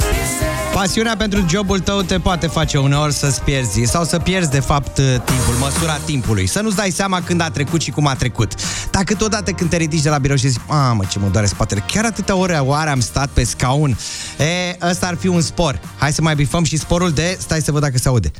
[0.81, 4.95] Pasiunea pentru jobul tău te poate face uneori să-ți pierzi sau să pierzi, de fapt,
[5.25, 6.47] timpul, măsura timpului.
[6.47, 8.55] Să nu-ți dai seama când a trecut și cum a trecut.
[8.91, 11.85] Dar câteodată când te ridici de la birou și zici, mamă, ce mă doare spatele,
[11.87, 13.99] chiar atâtea ore oare am stat pe scaun?
[14.39, 15.81] E, ăsta ar fi un spor.
[15.99, 18.31] Hai să mai bifăm și sporul de, stai să văd dacă se aude.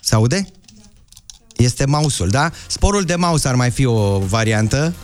[0.00, 0.46] Se aude?
[1.56, 2.50] Este mouse-ul, da?
[2.66, 4.94] Sporul de mouse ar mai fi o variantă.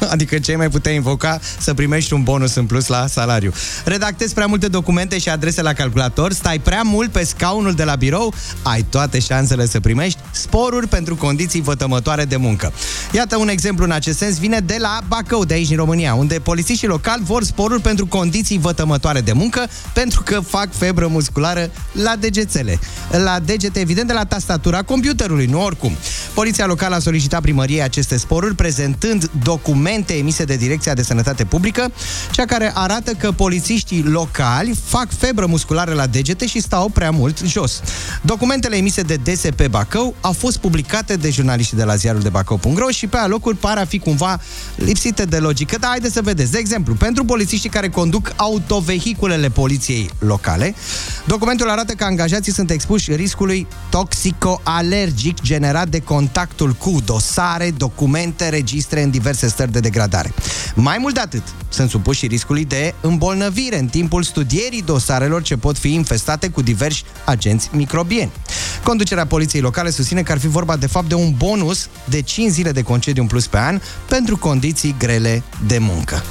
[0.12, 3.52] Adică ce ai mai putea invoca să primești un bonus în plus la salariu.
[3.84, 7.94] Redactezi prea multe documente și adrese la calculator, stai prea mult pe scaunul de la
[7.94, 12.72] birou, ai toate șansele să primești sporuri pentru condiții vătămătoare de muncă.
[13.12, 16.38] Iată un exemplu în acest sens, vine de la Bacău, de aici din România, unde
[16.38, 22.16] polițiștii locali vor sporuri pentru condiții vătămătoare de muncă, pentru că fac febră musculară la
[22.20, 22.78] degețele.
[23.10, 25.96] La degete, evident, de la tastatura computerului, nu oricum.
[26.34, 31.92] Poliția locală a solicitat primăriei aceste sporuri, prezentând documente emise de Direcția de Sănătate Publică,
[32.30, 37.38] cea care arată că polițiștii locali fac febră musculară la degete și stau prea mult
[37.44, 37.80] jos.
[38.22, 42.88] Documentele emise de DSP Bacău au fost publicate de jurnaliștii de la ziarul de Bacău.ro
[42.90, 44.40] și pe alocuri par a fi cumva
[44.74, 45.76] lipsite de logică.
[45.80, 46.50] Dar haideți să vedeți.
[46.50, 50.74] De exemplu, pentru polițiștii care conduc autovehiculele poliției locale,
[51.24, 59.02] documentul arată că angajații sunt expuși riscului toxico-alergic generat de contactul cu dosare, documente, registre
[59.02, 60.32] în diverse stări de degradare.
[60.74, 65.56] Mai mult de atât, sunt supuși și riscului de îmbolnăvire în timpul studierii dosarelor ce
[65.56, 68.32] pot fi infestate cu diversi agenți microbieni.
[68.84, 72.50] Conducerea poliției locale susține că ar fi vorba de fapt de un bonus de 5
[72.50, 76.22] zile de concediu în plus pe an pentru condiții grele de muncă.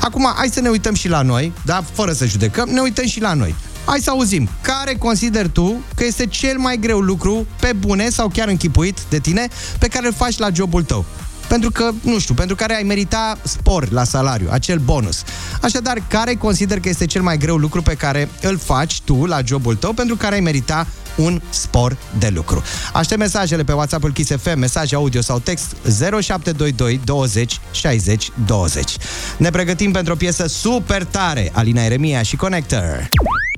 [0.00, 3.20] Acum, hai să ne uităm și la noi, da, fără să judecăm, ne uităm și
[3.20, 3.54] la noi.
[3.84, 8.28] Hai să auzim, care consideri tu că este cel mai greu lucru pe bune sau
[8.28, 11.04] chiar închipuit de tine pe care îl faci la jobul tău?
[11.48, 15.22] Pentru că, nu știu, pentru care ai merita spor la salariu, acel bonus.
[15.60, 19.40] Așadar, care consider că este cel mai greu lucru pe care îl faci tu la
[19.44, 22.62] jobul tău pentru care ai merita un spor de lucru.
[22.92, 28.96] Aștept mesajele pe WhatsApp-ul Kiss FM, mesaj audio sau text 0722 20 60 20.
[29.36, 33.08] Ne pregătim pentru o piesă super tare, Alina Eremia și Connector.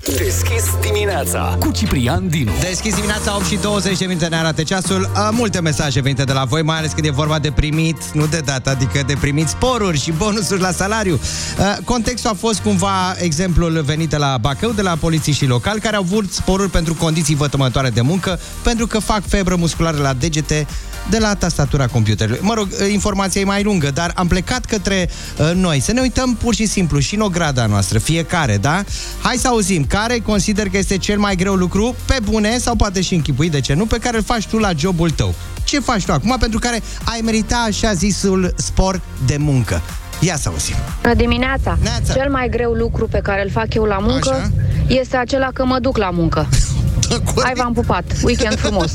[0.05, 2.51] Deschis dimineața cu Ciprian Dinu.
[2.61, 5.11] Deschis dimineața 8 și 20 de minute ne arată ceasul.
[5.13, 8.25] A, multe mesaje venite de la voi, mai ales când e vorba de primit, nu
[8.25, 11.19] de dat, adică de primit sporuri și bonusuri la salariu.
[11.57, 15.95] A, contextul a fost cumva exemplul venit de la Bacău, de la polițiștii locali, care
[15.95, 20.67] au vrut sporuri pentru condiții vătămătoare de muncă, pentru că fac febră musculară la degete
[21.09, 22.39] de la tastatura computerului.
[22.41, 26.35] Mă rog, informația e mai lungă, dar am plecat către uh, noi să ne uităm
[26.35, 28.83] pur și simplu și în ograda noastră, fiecare, da?
[29.21, 33.01] Hai să auzim, care consider că este cel mai greu lucru, pe bune sau poate
[33.01, 35.33] și închipui, de ce nu, pe care îl faci tu la jobul tău.
[35.63, 39.81] Ce faci tu acum pentru care ai merita așa zisul spor de muncă?
[40.19, 40.75] Ia să auzim.
[41.01, 41.77] Bună dimineața!
[41.81, 42.13] Neața.
[42.13, 44.51] Cel mai greu lucru pe care îl fac eu la muncă Așa.
[44.87, 46.47] este acela că mă duc la muncă.
[47.45, 48.03] Hai, v-am pupat!
[48.23, 48.91] Weekend frumos!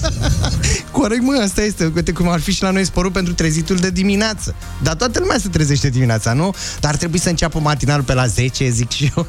[0.98, 1.92] Corect, mă, asta este.
[1.94, 4.54] Uite cum ar fi și la noi sporul pentru trezitul de dimineață.
[4.82, 6.54] Dar toată lumea se trezește dimineața, nu?
[6.80, 9.26] Dar ar trebui să înceapă matinalul pe la 10, zic și eu.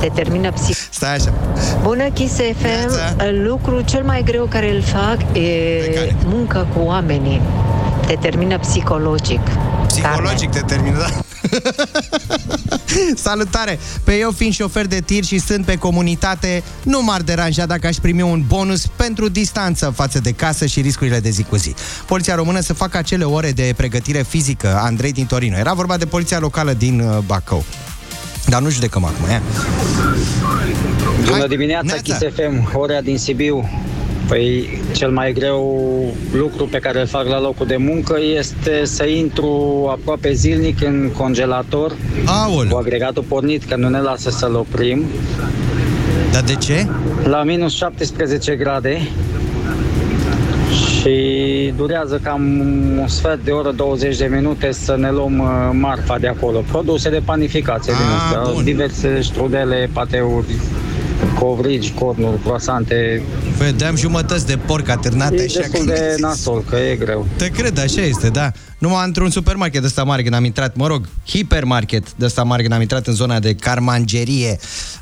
[0.00, 0.76] Determină psihic.
[0.90, 1.32] Stai așa.
[1.82, 2.92] Bună, Kiss FM.
[3.44, 7.40] Lucrul cel mai greu care îl fac e muncă cu oamenii.
[8.06, 9.40] Determină psihologic.
[9.86, 11.08] Psihologic te termină, da?
[13.14, 13.78] Salutare!
[14.04, 17.96] Pe eu fiind șofer de tir și sunt pe comunitate, nu m-ar deranja dacă aș
[17.96, 21.74] primi un bonus pentru distanță față de casă și riscurile de zi cu zi.
[22.06, 25.56] Poliția română să facă acele ore de pregătire fizică, Andrei din Torino.
[25.56, 27.64] Era vorba de poliția locală din uh, Bacău.
[28.46, 29.42] Dar nu judecăm acum, ea?
[31.30, 33.68] Bună dimineața, Kiss FM, Horea din Sibiu.
[34.28, 39.04] Păi, cel mai greu lucru pe care îl fac la locul de muncă este să
[39.04, 42.70] intru aproape zilnic în congelator Aoleu.
[42.70, 45.04] cu agregatul pornit, că nu ne lasă să-l oprim.
[46.32, 46.86] Dar de ce?
[47.24, 49.08] La minus 17 grade
[50.72, 52.42] și durează cam
[52.98, 56.64] un sfert de oră, 20 de minute să ne luăm uh, marfa de acolo.
[56.70, 60.54] Produse de panificație din astea, diverse strudele, pateuri,
[61.38, 63.22] covrigi, cornuri, croasante.
[63.58, 67.26] Vedeam jumătăți de porc atârnate E așa destul că- de nasol, că e greu.
[67.36, 68.52] Te cred, așa este, da.
[68.78, 72.62] Numai într-un supermarket de ăsta mare când am intrat, mă rog, hipermarket de ăsta mare
[72.62, 74.58] când am intrat în zona de carmangerie,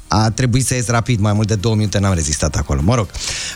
[0.08, 3.08] a trebuit să ies rapid, mai mult de două minute n-am rezistat acolo, mă rog.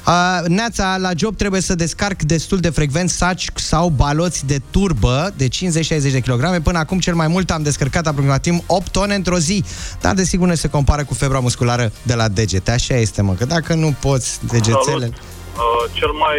[0.05, 5.35] A, neața, la job trebuie să descarc destul de frecvent saci sau baloți de turbă
[5.37, 5.51] de 50-60
[5.89, 6.63] de kg.
[6.63, 9.65] Până acum cel mai mult am descărcat aproximativ 8 tone într-o zi,
[10.01, 12.71] dar desigur nu se compară cu febra musculară de la degete.
[12.71, 14.83] Așa este, mă, că dacă nu poți degețele...
[14.83, 15.15] Salut.
[15.15, 16.39] Uh, cel mai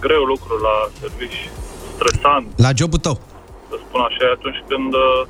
[0.00, 1.50] greu lucru la servici,
[2.04, 3.20] stresant, La jobul tău.
[3.68, 5.20] să spun așa, e atunci când uh,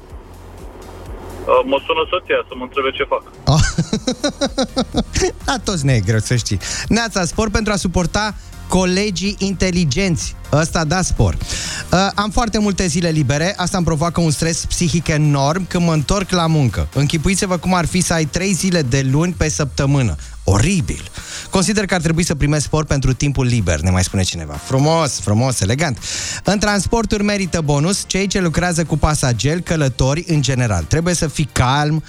[1.50, 3.22] uh, mă sună soția să mă întrebe ce fac.
[5.44, 6.58] La toți ne e greu, să știi.
[6.88, 8.34] Neața, spor pentru a suporta
[8.78, 10.34] colegii inteligenți.
[10.52, 11.34] Ăsta da spor.
[11.34, 15.92] Uh, am foarte multe zile libere, asta îmi provoacă un stres psihic enorm când mă
[15.92, 16.88] întorc la muncă.
[16.94, 20.16] Închipuiți-vă cum ar fi să ai trei zile de luni pe săptămână.
[20.44, 21.10] Oribil.
[21.50, 24.52] Consider că ar trebui să primesc spor pentru timpul liber, ne mai spune cineva.
[24.52, 25.98] Frumos, frumos, elegant.
[26.44, 30.84] În transporturi merită bonus cei ce lucrează cu pasageri, călători în general.
[30.84, 32.02] Trebuie să fii calm,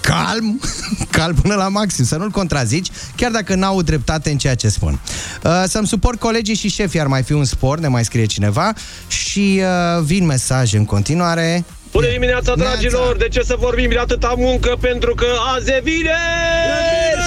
[0.00, 0.60] calm,
[1.18, 5.00] calm până la maxim, să nu-l contrazici, chiar dacă n-au dreptate în ceea ce spun.
[5.44, 8.72] Uh, să-mi suport colegii și șefii ar mai fi un spor, ne mai scrie cineva,
[9.06, 11.64] și uh, vin mesaje în continuare.
[11.92, 13.16] Bună dimineața, dragilor!
[13.16, 14.76] De ce să vorbim de atâta muncă?
[14.80, 16.16] Pentru că azi e vineri!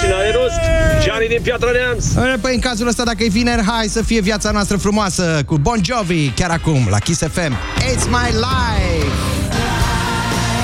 [0.01, 0.59] Și n-are rost!
[1.03, 2.05] Gianni din Piatra Neamț!
[2.05, 5.57] Uh, Păi în cazul ăsta, dacă e vineri, hai să fie viața noastră frumoasă cu
[5.57, 7.53] Bon Jovi, chiar acum, la Kiss FM.
[7.79, 9.07] It's my life!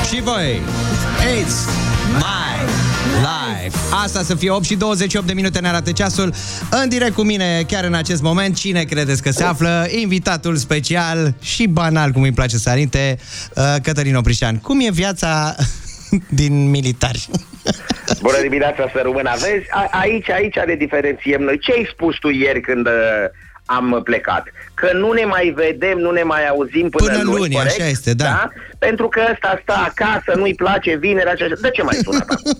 [0.10, 0.62] Și voi,
[1.42, 1.97] it's
[3.18, 3.78] my life!
[4.04, 6.34] Asta să fie 8 și 28 de minute ne arată ceasul.
[6.72, 9.88] În direct cu mine, chiar în acest moment, cine credeți că se află?
[9.90, 13.18] Invitatul special și banal, cum îi place să arinte,
[13.56, 14.58] uh, Cătălin Oprișan.
[14.58, 15.56] Cum e viața
[16.42, 17.30] din militari?
[18.22, 19.32] Bună dimineața, să rămână.
[19.34, 21.60] Vezi, a, aici, aici ne diferențiem noi.
[21.60, 22.94] Ce ai spus tu ieri când uh,
[23.66, 24.44] am plecat?
[24.82, 27.80] Că nu ne mai vedem, nu ne mai auzim până, Până luni, corect?
[27.80, 28.50] așa este, da.
[28.80, 31.46] Pentru că ăsta stă acasă, nu-i place vineri, așa.
[31.62, 32.52] De ce mai sunat acum?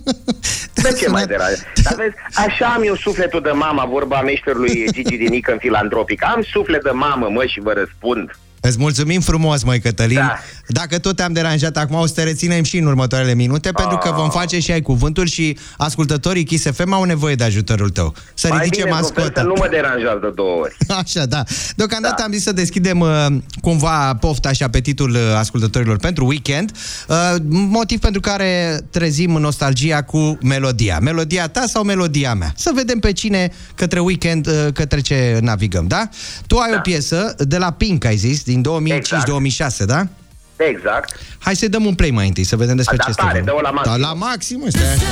[0.74, 1.54] De ce mai deraj?
[1.84, 2.16] Dar vezi,
[2.48, 6.24] așa am eu sufletul de mamă, vorba meșterului Gigi Dinică în filantropic.
[6.24, 8.32] Am suflet de mamă, mă, și vă răspund.
[8.62, 10.16] Îți mulțumim frumos, măi, Cătălin.
[10.16, 10.38] Da.
[10.68, 14.12] Dacă tot te-am deranjat acum, o să te reținem și în următoarele minute, pentru că
[14.16, 18.14] vom face și ai cuvântul și ascultătorii Kiss FM au nevoie de ajutorul tău.
[18.34, 19.22] Să mai ridice bine, mascota.
[19.22, 20.78] profesor, nu mă deranjează de două ori.
[21.02, 21.44] Așa, da.
[21.76, 22.24] Deocamdată da.
[22.24, 23.26] am zis să deschidem uh,
[23.62, 26.72] cumva pofta și apetitul uh, ascultătorilor pentru weekend,
[27.08, 31.00] uh, motiv pentru care trezim nostalgia cu melodia.
[31.00, 32.54] Melodia ta sau melodia mea?
[32.56, 36.10] Să vedem pe cine către weekend, uh, către ce navigăm, da?
[36.48, 36.78] Tu ai da.
[36.78, 40.08] o piesă de la Pink, ai zis, din 2005-2006, da?
[40.56, 41.16] Exact.
[41.40, 43.52] Hai să-i dăm un play mai întâi, să vedem despre Da, ce este tare, vorba.
[43.52, 43.92] dă-o la maxim.
[43.92, 45.04] Da, la maxim, ăsta e așa.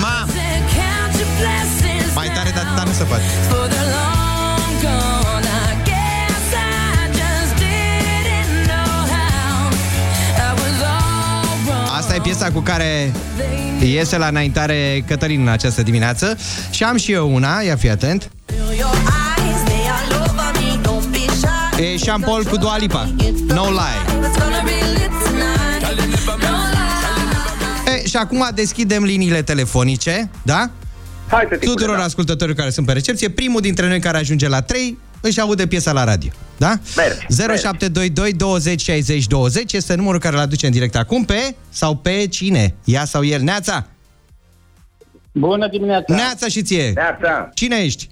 [0.00, 0.26] Ma!
[2.14, 3.22] Mai tare de atâta nu se poate.
[11.96, 13.12] Asta e piesa cu care
[13.82, 16.36] iese la înaintare Cătălin în această dimineață
[16.70, 18.30] și am și eu una, ia fi atent.
[21.80, 23.08] E Sean Paul cu Dua Lipa.
[23.46, 24.20] No lie.
[27.86, 30.70] E, și acum deschidem liniile telefonice, da?
[31.28, 34.98] Hai să Tuturor ascultătorilor care sunt pe recepție, primul dintre noi care ajunge la 3
[35.20, 36.30] își aude piesa la radio.
[36.56, 36.78] Da?
[36.96, 37.26] Mergi,
[37.62, 42.26] 0722 20 60 20 este numărul care îl aduce în direct acum pe sau pe
[42.26, 42.74] cine?
[42.84, 43.40] Ea sau el?
[43.42, 43.86] Neața?
[45.32, 46.14] Bună dimineața!
[46.14, 46.92] Neața și ție!
[46.94, 47.48] Neața!
[47.54, 48.08] Cine ești?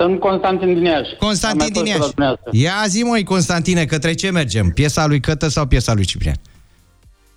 [0.00, 1.14] Sunt Constantin din Iași.
[1.18, 2.14] Constantin Am mai din fost la Iași.
[2.14, 2.50] dumneavoastră.
[2.52, 4.68] Ia zi, măi, Constantine, către ce mergem?
[4.68, 6.34] Piesa lui Cătă sau piesa lui Ciprian?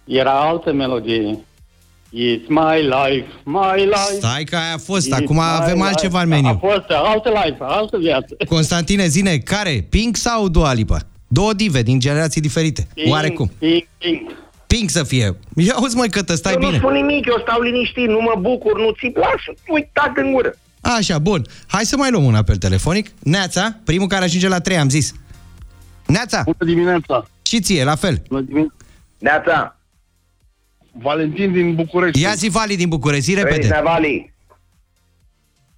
[0.05, 1.39] Era altă melodie.
[2.15, 4.13] It's my life, my life.
[4.17, 5.87] Stai că aia a fost, It's acum my avem life.
[5.87, 6.59] altceva în A meniu.
[6.61, 8.35] fost altă life, altă viață.
[8.49, 9.85] Constantine, zine, care?
[9.89, 10.97] Pink sau Dua Lipa?
[11.27, 12.87] Două dive din generații diferite.
[13.09, 13.51] Oarecum.
[13.59, 14.31] Pink, pink.
[14.67, 15.35] Pink să fie.
[15.55, 16.71] Ia uzi, măi, Cătă, stai eu bine.
[16.71, 20.53] nu spun nimic, eu stau liniștit, nu mă bucur, nu ți lasă, uitat în gură.
[20.83, 21.45] Așa, bun.
[21.67, 23.09] Hai să mai luăm un apel telefonic.
[23.19, 25.13] Neața, primul care ajunge la 3, am zis.
[26.05, 26.41] Neața.
[26.43, 27.27] Bună dimineața.
[27.41, 28.21] Și ție, la fel.
[28.27, 28.73] Bună dimineața.
[29.17, 29.77] Neața.
[30.91, 32.21] Valentin din București.
[32.21, 33.67] Ia zi Vali din București, zi repede.
[33.67, 34.33] Trăiți, Vali.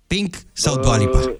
[0.08, 1.18] Pink sau Dua Lipa?
[1.18, 1.34] Uh,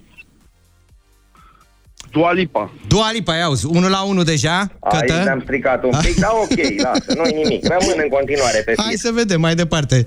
[2.10, 2.72] Dua Lipa.
[2.86, 4.70] Dua Lipa, ia uzi, 1 la 1 deja.
[4.80, 6.50] Aici ne-am stricat un pic, dar ok,
[6.84, 8.98] lasă, nu-i nimic, rămân în continuare pe Hai fir.
[8.98, 10.06] să vedem mai departe.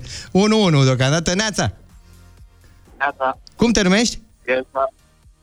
[0.84, 1.34] deocamdată.
[1.34, 1.72] Neața,
[3.00, 3.38] Neața.
[3.56, 4.18] cum te numești?
[4.42, 4.92] Piesa.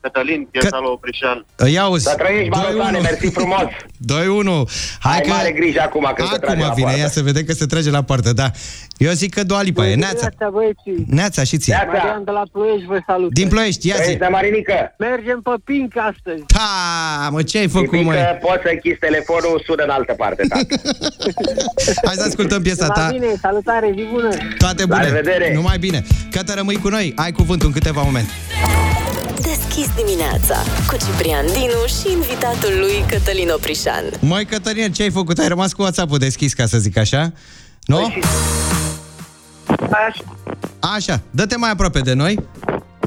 [0.00, 1.46] Cătălin, piesa lui Oprișan.
[1.72, 2.04] Ia uzi.
[2.04, 3.62] Să trăiești, Balotane, mersi frumos.
[4.12, 4.70] 2-1.
[5.00, 5.28] Hai Ai că...
[5.28, 7.00] mare grijă acum când se trage Acum la vine, poartă.
[7.00, 8.50] ia să vedem că se trage la poartă, da.
[8.96, 9.94] Eu zic că Dua Lipa e.
[9.94, 10.28] Neața.
[10.52, 11.04] băieții.
[11.06, 11.84] Neața și ție.
[11.86, 13.32] Marian de la Ploiești vă salut.
[13.32, 14.00] Din Ploiești, ia zi.
[14.00, 14.94] Trăiești, Marinică.
[14.98, 16.42] Mergem pe Pink astăzi.
[16.54, 18.38] Ha, mă, ce ai făcut, Tipică, măi?
[18.40, 20.66] poți să închizi telefonul, sună în altă parte, tată.
[22.06, 23.08] Hai să ascultăm piesa ta.
[23.12, 24.28] bine, salutare, zi bună.
[24.58, 25.00] Toate bune.
[25.02, 25.54] La revedere.
[25.54, 26.02] Numai bine.
[26.30, 27.12] Cătă, rămâi cu noi.
[27.16, 28.30] Ai cuvântul în câteva momente.
[29.56, 30.56] Deschis dimineața
[30.88, 34.04] cu Ciprian Dinu și invitatul lui Cătălin Oprișan.
[34.20, 35.38] Măi, Cătălin, ce ai făcut?
[35.38, 37.32] Ai rămas cu WhatsApp-ul deschis, ca să zic așa?
[37.80, 38.12] Nu?
[39.90, 40.24] Așa.
[40.78, 42.48] Așa, dă-te mai aproape de noi.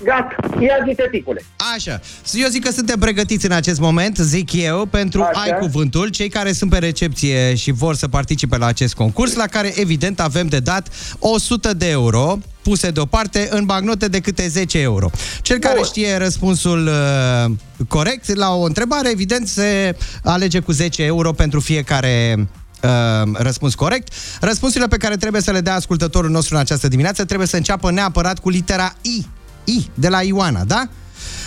[0.04, 1.44] Gata, ia zi tipule.
[1.76, 2.00] Așa,
[2.34, 5.40] eu zic că suntem pregătiți în acest moment, zic eu, pentru Așa.
[5.42, 9.46] Ai Cuvântul, cei care sunt pe recepție și vor să participe la acest concurs, la
[9.46, 10.88] care evident avem de dat
[11.20, 15.10] 100 de euro puse deoparte în bagnote de câte 10 euro.
[15.42, 17.52] Cel care știe răspunsul uh,
[17.88, 22.48] corect la o întrebare, evident, se alege cu 10 euro pentru fiecare
[22.84, 22.90] uh,
[23.34, 24.14] răspuns corect.
[24.42, 27.92] Răspunsurile pe care trebuie să le dea ascultătorul nostru în această dimineață trebuie să înceapă
[27.92, 29.26] neapărat cu litera I.
[29.64, 30.84] I, de la Ioana, da?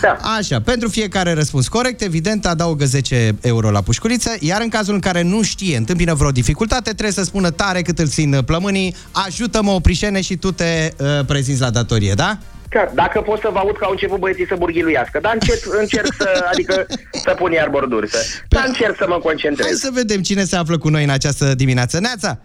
[0.00, 0.18] Da.
[0.38, 5.00] Așa, pentru fiecare răspuns corect, evident, adaugă 10 euro la pușculiță, iar în cazul în
[5.00, 8.94] care nu știe, întâmpină vreo dificultate, trebuie să spună tare cât îl țin plămânii,
[9.26, 12.38] ajută-mă oprișene și tu te uh, prezinți la datorie, da?
[12.68, 16.14] Chiar, dacă pot să vă aud că au început băieții să burghiluiască, dar încerc, încerc
[16.18, 19.66] să, adică să pun iar borduri, să, dar încerc să mă concentrez.
[19.66, 22.00] Hai să vedem cine se află cu noi în această dimineață.
[22.00, 22.38] Neața,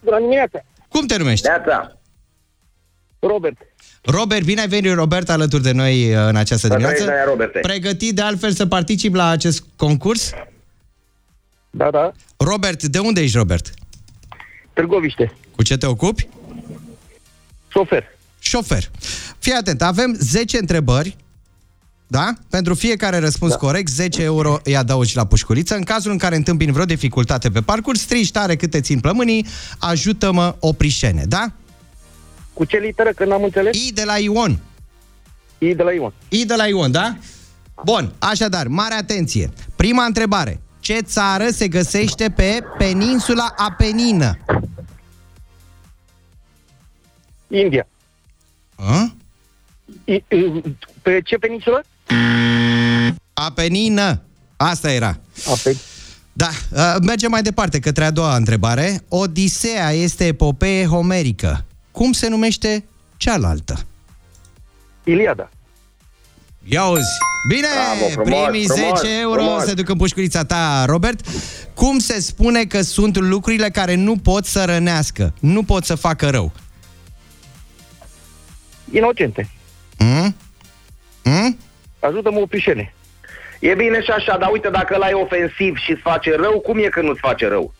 [0.00, 0.58] Bună dimineața.
[0.88, 1.46] cum te numești?
[1.46, 1.98] Neața.
[3.18, 3.56] Robert.
[4.06, 6.94] Robert, bine ai venit, Robert, alături de noi uh, în această Să dimineață.
[6.94, 7.58] trăiești, Aia, Roberte.
[7.58, 10.30] Pregătit de altfel să participi la acest concurs?
[11.70, 12.12] Da, da.
[12.36, 13.74] Robert, de unde ești, Robert?
[14.72, 15.32] Târgoviște.
[15.56, 16.28] Cu ce te ocupi?
[17.68, 18.04] Șofer.
[18.38, 18.90] Șofer.
[19.38, 21.16] Fii atent, avem 10 întrebări,
[22.06, 22.32] da?
[22.50, 23.56] Pentru fiecare răspuns da.
[23.58, 25.74] corect, 10 euro îi adaugi la pușculiță.
[25.74, 29.46] În cazul în care întâmpini vreo dificultate pe parcurs, strigi tare cât te țin plămânii,
[29.78, 31.52] ajută-mă oprișene, da?
[32.56, 33.76] Cu ce literă, că n-am înțeles?
[33.76, 34.58] I de la Ion.
[35.58, 36.12] I de la Ion.
[36.28, 37.16] I de la Ion, da?
[37.84, 39.50] Bun, așadar, mare atenție.
[39.76, 40.60] Prima întrebare.
[40.80, 44.38] Ce țară se găsește pe peninsula Apenină?
[47.48, 47.86] India.
[48.74, 49.14] A?
[50.04, 50.62] I, I,
[51.02, 51.84] pe ce peninsulă?
[53.32, 54.22] Apenină.
[54.56, 55.18] Asta era.
[55.52, 55.76] Ape...
[56.32, 59.02] Da, uh, mergem mai departe către a doua întrebare.
[59.08, 61.64] Odiseea este epopee homerică.
[61.96, 62.84] Cum se numește
[63.16, 63.86] cealaltă?
[65.04, 65.50] Iliada.
[66.64, 67.18] Ia uzi.
[67.48, 69.64] Bine, Bravo, frumos, primii frumos, 10 euro frumos.
[69.64, 71.26] se duc în pușculița ta, Robert.
[71.74, 76.30] Cum se spune că sunt lucrurile care nu pot să rănească, nu pot să facă
[76.30, 76.52] rău?
[78.92, 79.48] Inocente.
[79.98, 80.36] Mm?
[81.24, 81.58] Mm?
[82.00, 82.94] Ajută-mă oprișene.
[83.60, 86.78] E bine și așa, dar uite, dacă ăla e ofensiv și îți face rău, cum
[86.78, 87.74] e că nu-ți face rău?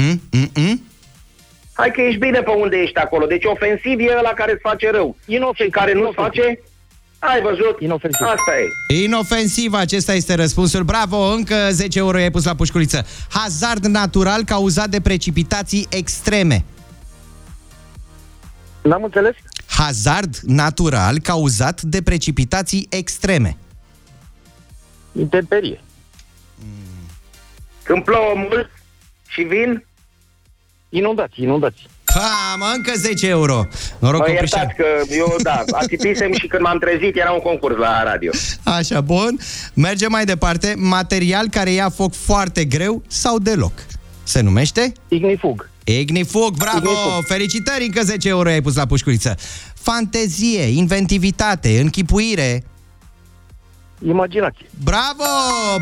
[0.00, 0.20] Mm?
[0.30, 0.50] Mm?
[0.54, 0.82] Mm?
[1.72, 3.26] Hai că ești bine pe unde ești acolo.
[3.26, 5.16] Deci ofensiv e ăla care îți face rău.
[5.26, 5.64] Inofensiv.
[5.64, 6.60] Și care nu-ți face...
[7.18, 7.80] Ai văzut?
[7.80, 8.26] Inofensiv.
[8.26, 8.52] Asta
[8.88, 9.02] e.
[9.02, 10.82] Inofensiv, acesta este răspunsul.
[10.82, 13.06] Bravo, încă 10 euro i-ai pus la pușculiță.
[13.30, 16.64] Hazard natural cauzat de precipitații extreme.
[18.82, 19.34] N-am înțeles?
[19.66, 23.56] Hazard natural cauzat de precipitații extreme.
[25.12, 25.80] Intemperie.
[27.82, 28.70] Când plouă mult
[29.28, 29.84] și vin,
[30.90, 31.86] Inundați, inundați.
[32.04, 33.66] Ha, mă, încă 10 euro.
[33.98, 37.76] Noroc mă cu iertați că eu, da, atipisem și când m-am trezit era un concurs
[37.76, 38.30] la radio.
[38.64, 39.38] Așa, bun.
[39.74, 40.74] Mergem mai departe.
[40.76, 43.72] Material care ia foc foarte greu sau deloc.
[44.22, 44.92] Se numește?
[45.08, 45.70] Ignifug.
[45.84, 46.76] Ignifug, bravo!
[46.78, 47.24] Ignifug.
[47.26, 49.36] Felicitări, încă 10 euro ai pus la pușculiță.
[49.74, 52.64] Fantezie, inventivitate, închipuire.
[54.06, 54.66] Imaginație.
[54.84, 55.24] Bravo!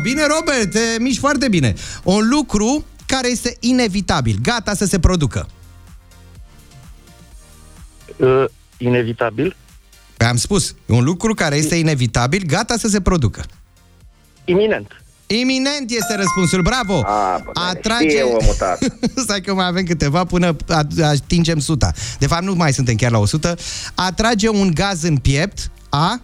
[0.01, 1.73] Bine, Robert, te miști foarte bine.
[2.03, 5.47] Un lucru care este inevitabil, gata să se producă.
[8.17, 8.45] Uh,
[8.77, 9.55] inevitabil.
[10.17, 13.43] Am spus, un lucru care este inevitabil, gata să se producă.
[14.45, 15.01] Iminent.
[15.27, 17.01] Iminent este răspunsul, bravo!
[17.05, 18.09] A, bă, Atrage...
[18.09, 18.85] știe omul tată.
[19.23, 21.91] Stai că mai avem câteva până a- atingem suta.
[22.19, 23.55] De fapt, nu mai suntem chiar la 100.
[23.95, 26.21] Atrage un gaz în piept, a...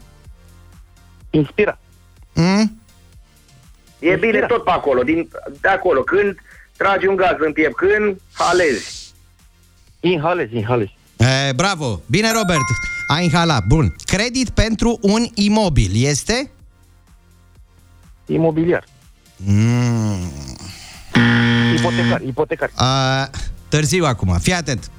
[1.30, 1.80] Inspira.
[2.34, 2.80] Mm?
[4.00, 5.30] E bine tot pe acolo, din,
[5.62, 6.02] de acolo.
[6.04, 6.36] Când
[6.78, 9.14] tragi un gaz în piept, când halezi.
[10.00, 10.98] Inhalezi, inhalezi.
[11.18, 12.02] E, bravo!
[12.10, 12.66] Bine, Robert!
[13.08, 13.66] Ai inhalat.
[13.66, 13.96] Bun.
[14.06, 16.52] Credit pentru un imobil este?
[18.26, 18.84] Imobiliar.
[19.38, 20.32] Mm.
[21.78, 22.72] Ipotecar, ipotecar.
[22.76, 23.30] A,
[23.70, 24.38] târziu acum.
[24.38, 24.92] Fii atent.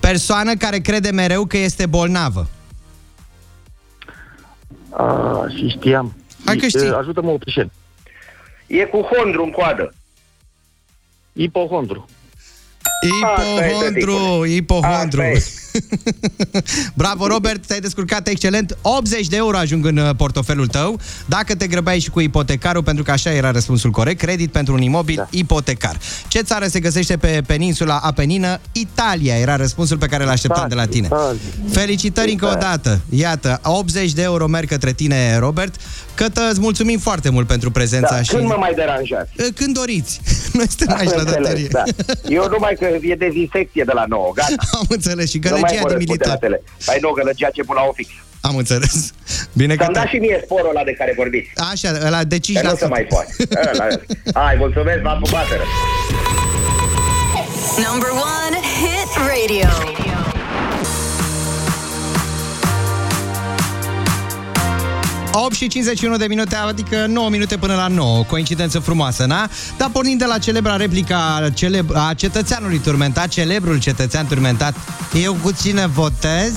[0.00, 2.48] Persoană care crede mereu că este bolnavă.
[4.90, 6.16] A, și știam.
[6.44, 6.88] Hai că știi.
[6.88, 7.70] Uh, Ajută-mă, Oprișen.
[8.66, 9.94] E cu hondru în coadă.
[11.36, 12.06] Hipojondro.
[13.02, 15.24] Hipojondro, hipojondro.
[16.94, 18.76] Bravo, Robert, te-ai descurcat excelent.
[18.82, 21.00] 80 de euro ajung în uh, portofelul tău.
[21.26, 24.82] Dacă te grăbeai și cu ipotecarul, pentru că așa era răspunsul corect, credit pentru un
[24.82, 25.26] imobil da.
[25.30, 25.98] ipotecar.
[26.28, 28.60] Ce țară se găsește pe peninsula Apenină?
[28.72, 31.08] Italia era răspunsul pe care l-așteptam de la tine.
[31.70, 33.00] Felicitări încă o dată.
[33.08, 35.74] Iată, 80 de euro merg către tine, Robert.
[36.14, 38.30] Cătă, îți mulțumim foarte mult pentru prezența Da, și...
[38.34, 39.30] când mă mai deranjați?
[39.54, 40.20] Când doriți.
[40.52, 41.68] Noi suntem aici la Înțeles, datorie.
[41.70, 41.82] da.
[42.28, 44.54] Eu numai că e dezinfecție de la 9, gata.
[44.80, 46.36] Am înțeles și Nu mai gălăgia mă de răspund de la militar.
[46.44, 46.62] tele.
[46.86, 48.08] Păi nu, gălăgia ce pun la ofix.
[48.40, 49.12] Am înțeles.
[49.52, 51.48] Bine că Să-mi dați și mie sporul ăla de care vorbiți.
[51.70, 52.40] Așa, ăla de 5%.
[52.60, 53.32] Că nu se mai poate.
[53.72, 53.96] Ăla, ăla.
[54.44, 55.64] Hai, mulțumesc, v-am pupateră.
[57.86, 59.93] Number one hit radio.
[65.36, 68.22] 8 și 51 de minute, adică 9 minute până la 9.
[68.22, 69.48] Coincidență frumoasă, na?
[69.76, 74.74] Dar pornind de la celebra replica a, celeb- a cetățeanului turmentat, celebrul cetățean turmentat,
[75.22, 76.52] eu cu cine votez,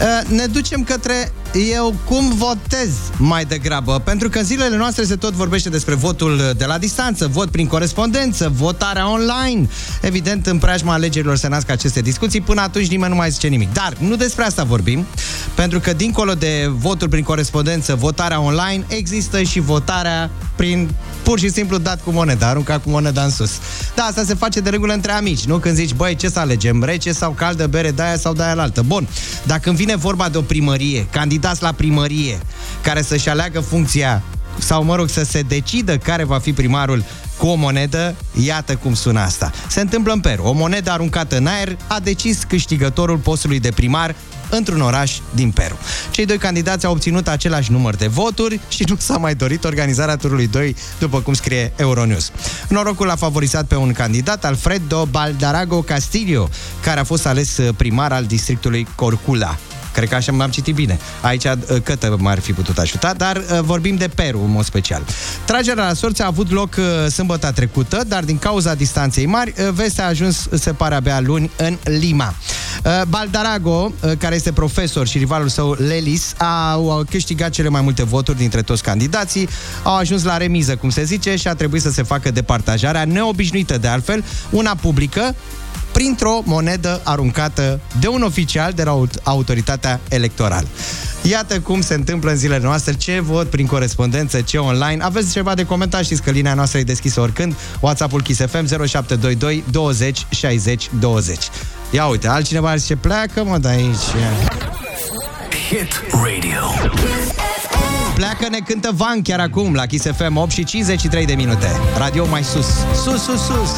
[0.00, 5.16] eh, ne ducem către eu cum votez mai degrabă, pentru că în zilele noastre se
[5.16, 9.68] tot vorbește despre votul de la distanță, vot prin corespondență, votarea online.
[10.02, 13.72] Evident, în preajma alegerilor se nasc aceste discuții, până atunci nimeni nu mai zice nimic.
[13.72, 15.06] Dar nu despre asta vorbim,
[15.54, 20.90] pentru că dincolo de votul prin corespondență, votarea online, există și votarea prin
[21.22, 23.50] pur și simplu dat cu moneda, aruncat cu moneda în sus.
[23.94, 25.58] Da, asta se face de regulă între amici, nu?
[25.58, 28.54] Când zici, băi, ce să alegem, rece sau caldă, bere de aia sau de aia
[28.54, 28.82] la altă.
[28.82, 29.08] Bun,
[29.46, 31.06] dacă când vine vorba de o primărie,
[31.38, 32.38] candidați la primărie,
[32.82, 34.22] care să-și aleagă funcția
[34.58, 37.04] sau, mă rog, să se decidă care va fi primarul
[37.36, 38.14] cu o monedă,
[38.44, 39.50] iată cum sună asta.
[39.68, 40.42] Se întâmplă în Peru.
[40.42, 44.14] O monedă aruncată în aer a decis câștigătorul postului de primar
[44.50, 45.78] într-un oraș din Peru.
[46.10, 50.16] Cei doi candidați au obținut același număr de voturi și nu s-a mai dorit organizarea
[50.16, 52.32] turului 2, după cum scrie Euronews.
[52.68, 56.48] Norocul a favorizat pe un candidat, Alfredo Baldarago Castillo,
[56.82, 59.58] care a fost ales primar al districtului Corcula.
[59.98, 60.98] Cred că așa m-am citit bine.
[61.20, 65.02] Aici uh, Cătă m-ar fi putut ajuta, dar uh, vorbim de Peru în mod special.
[65.44, 69.68] Tragerea la sorți a avut loc uh, sâmbătă trecută, dar din cauza distanței mari, uh,
[69.72, 72.34] vestea a ajuns, se pare, abia luni în Lima.
[72.84, 76.34] Uh, Baldarago, uh, care este profesor și rivalul său Lelis,
[76.72, 79.48] au au câștigat cele mai multe voturi dintre toți candidații,
[79.82, 83.78] au ajuns la remiză, cum se zice, și a trebuit să se facă departajarea neobișnuită
[83.78, 85.34] de altfel, una publică,
[85.92, 90.66] printr-o monedă aruncată de un oficial de la aut- autoritatea electorală.
[91.22, 95.02] Iată cum se întâmplă în zilele noastre, ce vot prin corespondență, ce online.
[95.02, 97.54] Aveți ceva de comentat, știți că linia noastră e deschisă oricând.
[97.80, 101.38] WhatsApp-ul Kiss FM 0722 20 60 20.
[101.90, 104.06] Ia uite, altcineva zice, pleacă mă de aici.
[105.68, 106.90] Hit Radio.
[108.18, 111.66] Pleacă ne cântă Van chiar acum la Kiss FM 8 și 53 de minute.
[111.96, 112.66] Radio mai sus.
[113.04, 113.70] Sus, sus, sus.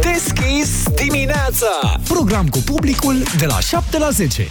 [0.00, 2.00] Deschis dimineața.
[2.08, 4.46] Program cu publicul de la 7 la 10.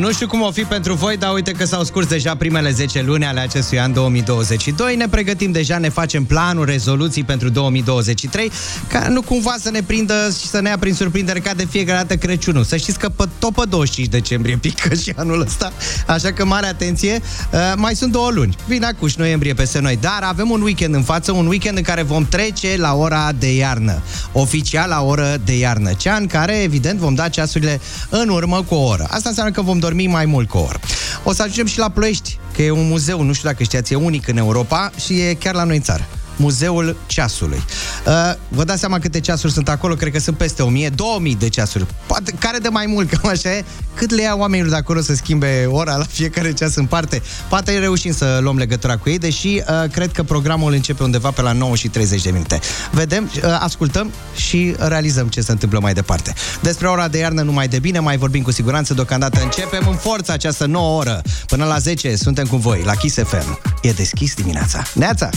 [0.00, 3.02] Nu știu cum o fi pentru voi, dar uite că s-au scurs deja primele 10
[3.02, 4.96] luni ale acestui an 2022.
[4.96, 8.50] Ne pregătim deja, ne facem planuri, rezoluții pentru 2023,
[8.88, 11.98] ca nu cumva să ne prindă și să ne ia prin surprindere ca de fiecare
[11.98, 12.64] dată Crăciunul.
[12.64, 15.72] Să știți că pe, tot pe 25 decembrie pică și anul ăsta,
[16.06, 17.20] așa că mare atenție.
[17.52, 18.56] Uh, mai sunt două luni.
[18.66, 21.82] Vine acum și noiembrie peste noi, dar avem un weekend în față, un weekend în
[21.82, 24.02] care vom trece la ora de iarnă.
[24.32, 25.92] Oficial la oră de iarnă.
[25.92, 29.06] Cea în care, evident, vom da ceasurile în urmă cu o oră.
[29.10, 30.80] Asta înseamnă că vom dormi mai mult cu o oră.
[31.24, 33.96] O să ajungem și la Ploiești, că e un muzeu, nu știu dacă știați, e
[33.96, 36.06] unic în Europa și e chiar la noi în țară.
[36.40, 37.62] Muzeul Ceasului.
[38.06, 38.12] Uh,
[38.48, 39.94] vă dați seama câte ceasuri sunt acolo?
[39.94, 41.86] Cred că sunt peste 1000, 2000 de ceasuri.
[42.06, 43.64] Poate, care de mai mult, cam așa e?
[43.94, 47.22] Cât le ia oamenilor de acolo să schimbe ora la fiecare ceas în parte?
[47.48, 51.42] Poate reușim să luăm legătura cu ei, deși uh, cred că programul începe undeva pe
[51.42, 52.60] la 9 și 30 de minute.
[52.90, 56.34] Vedem, uh, ascultăm și realizăm ce se întâmplă mai departe.
[56.62, 58.94] Despre ora de iarnă numai de bine, mai vorbim cu siguranță.
[58.94, 61.22] Deocamdată începem în forță această nouă oră.
[61.46, 63.58] Până la 10 suntem cu voi la Kiss FM.
[63.82, 64.82] E deschis dimineața.
[64.94, 65.30] Neața!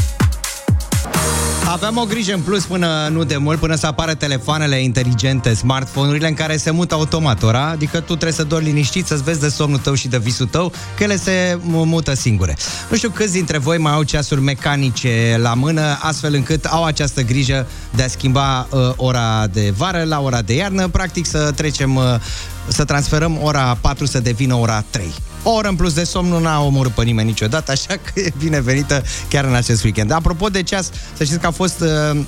[1.66, 6.28] Aveam o grijă în plus până nu de mult, până să apară telefoanele inteligente, smartphone-urile
[6.28, 9.50] în care se mută automat ora, adică tu trebuie să dormi liniștit, să-ți vezi de
[9.50, 12.58] somnul tău și de visul tău, că ele se mută singure.
[12.90, 17.22] Nu știu câți dintre voi mai au ceasuri mecanice la mână, astfel încât au această
[17.22, 21.96] grijă de a schimba uh, ora de vară la ora de iarnă, practic să trecem,
[21.96, 22.04] uh,
[22.68, 25.14] să transferăm ora 4 să devină ora 3.
[25.44, 28.32] O oră în plus de somn nu n-a omorât pe nimeni niciodată, așa că e
[28.38, 30.12] binevenită chiar în acest weekend.
[30.12, 32.20] Apropo de ceas, să știți că a fost, uh,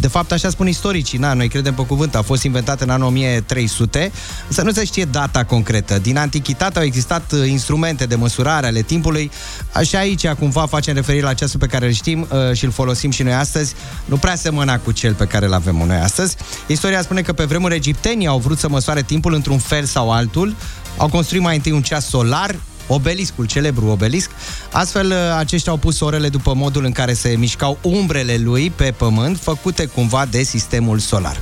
[0.00, 3.06] de fapt așa spun istoricii, na, noi credem pe cuvânt, a fost inventat în anul
[3.06, 4.12] 1300,
[4.48, 5.98] să nu se știe data concretă.
[5.98, 9.30] Din antichitate au existat uh, instrumente de măsurare ale timpului,
[9.72, 13.10] așa aici cumva facem referire la ceasul pe care îl știm uh, și îl folosim
[13.10, 16.36] și noi astăzi, nu prea semăna cu cel pe care îl avem noi astăzi.
[16.66, 20.54] Istoria spune că pe vremuri egiptenii au vrut să măsoare timpul într-un fel sau altul,
[20.98, 22.54] au construit mai întâi un ceas solar,
[22.88, 24.30] obeliscul, celebru obelisc.
[24.72, 28.94] Astfel, uh, aceștia au pus orele după modul în care se mișcau umbrele lui pe
[28.96, 31.40] pământ, făcute cumva de sistemul solar.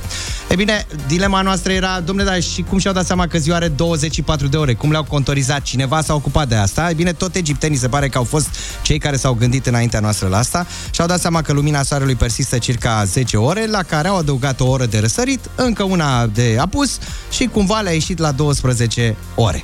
[0.49, 3.67] E bine, dilema noastră era, domnule, dar și cum și-au dat seama că ziua are
[3.67, 4.73] 24 de ore?
[4.73, 5.61] Cum le-au contorizat?
[5.61, 6.89] Cineva s-a ocupat de asta?
[6.89, 8.47] E bine, tot egiptenii se pare că au fost
[8.81, 12.57] cei care s-au gândit înaintea noastră la asta și-au dat seama că lumina soarelui persistă
[12.57, 16.97] circa 10 ore, la care au adăugat o oră de răsărit, încă una de apus
[17.31, 19.63] și cumva le-a ieșit la 12 ore.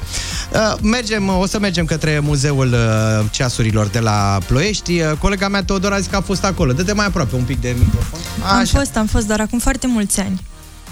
[0.53, 4.99] Uh, mergem, o să mergem către Muzeul uh, Ceasurilor de la Ploiești.
[4.99, 6.71] Uh, colega mea, Teodora, a zis că a fost acolo.
[6.71, 8.19] Dă-te mai aproape un pic de microfon.
[8.43, 8.57] Așa.
[8.57, 10.41] Am fost, am fost, doar acum foarte mulți ani.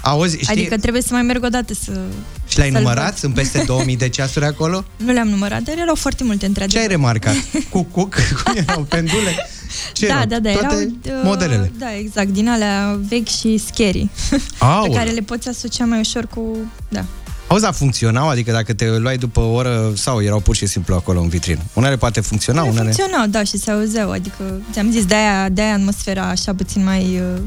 [0.00, 0.52] Auzi, știi...
[0.52, 2.00] Adică trebuie să mai merg o dată să...
[2.48, 3.18] Și le-ai numărat?
[3.18, 4.84] Sunt peste 2000 de ceasuri acolo?
[4.96, 7.34] Nu le-am numărat, dar erau foarte multe între Ce ai remarcat?
[7.70, 8.14] Cu cuc?
[8.44, 8.82] Cum erau?
[8.82, 9.48] Pendule?
[9.92, 10.26] Ce da, erau?
[10.26, 11.20] da, da, Toate erau...
[11.24, 11.72] modelele.
[11.78, 14.10] Da, exact, din alea vechi și scary.
[14.58, 14.90] Aoleu.
[14.90, 16.56] pe care le poți asocia mai ușor cu...
[16.88, 17.04] Da.
[17.52, 18.28] Auzi, dar funcționau?
[18.28, 21.60] Adică dacă te luai după o oră sau erau pur și simplu acolo în vitrină?
[21.72, 22.92] Unele poate funcționa, Ele unele...
[22.92, 27.40] funcționau, da, și se auzeau, adică ți-am zis, de-aia, de-aia atmosfera așa puțin mai, uh,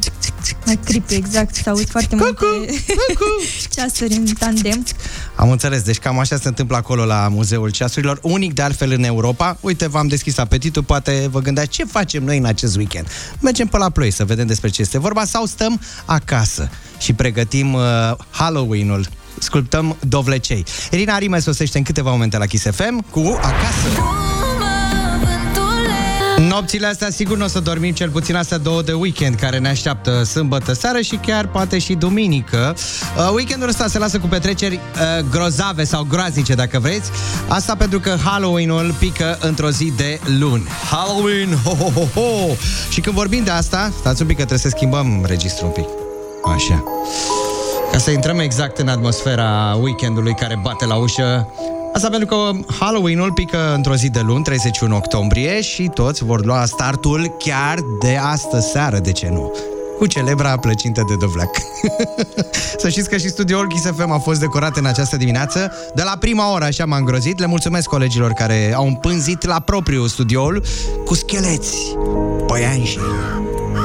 [0.66, 2.46] mai creepy, exact, se aud foarte multe
[3.76, 4.86] ceasuri în tandem.
[5.36, 9.04] Am înțeles, deci cam așa se întâmplă acolo la Muzeul Ceasurilor, unic de altfel în
[9.04, 9.58] Europa.
[9.62, 13.08] Uite, v-am deschis apetitul, poate vă gândeați ce facem noi în acest weekend.
[13.40, 17.74] Mergem pe la ploi să vedem despre ce este vorba sau stăm acasă și pregătim
[17.74, 17.82] uh,
[18.30, 19.08] Halloween-ul
[19.40, 20.66] sculptăm dovlecei.
[20.92, 24.24] Irina Rime sosește în câteva momente la Kiss FM cu Acasă.
[26.38, 29.68] Nopțile astea sigur nu o să dormim cel puțin astea două de weekend care ne
[29.68, 32.76] așteaptă sâmbătă seară și chiar poate și duminică.
[33.18, 37.10] Uh, weekendul ăsta se lasă cu petreceri uh, grozave sau groaznice dacă vreți.
[37.48, 40.68] Asta pentru că Halloween-ul pică într-o zi de luni.
[40.92, 41.58] Halloween!
[41.64, 42.56] Ho, ho, ho, ho!
[42.90, 45.88] Și când vorbim de asta, stați un pic că trebuie să schimbăm registrul un pic.
[46.56, 46.84] Așa.
[47.96, 51.48] Ca să intrăm exact în atmosfera weekendului care bate la ușă.
[51.94, 52.36] Asta pentru că
[52.80, 58.18] Halloween-ul pică într-o zi de luni, 31 octombrie, și toți vor lua startul chiar de
[58.22, 59.52] astă seară, de ce nu?
[59.98, 61.50] Cu celebra plăcintă de dovleac.
[62.82, 65.72] să știți că și studioul Kiss FM a fost decorat în această dimineață.
[65.96, 67.40] De la prima oră, așa m-am îngrozit.
[67.40, 70.64] Le mulțumesc colegilor care au împânzit la propriu studioul
[71.06, 71.76] cu scheleți,
[72.48, 72.98] păianji,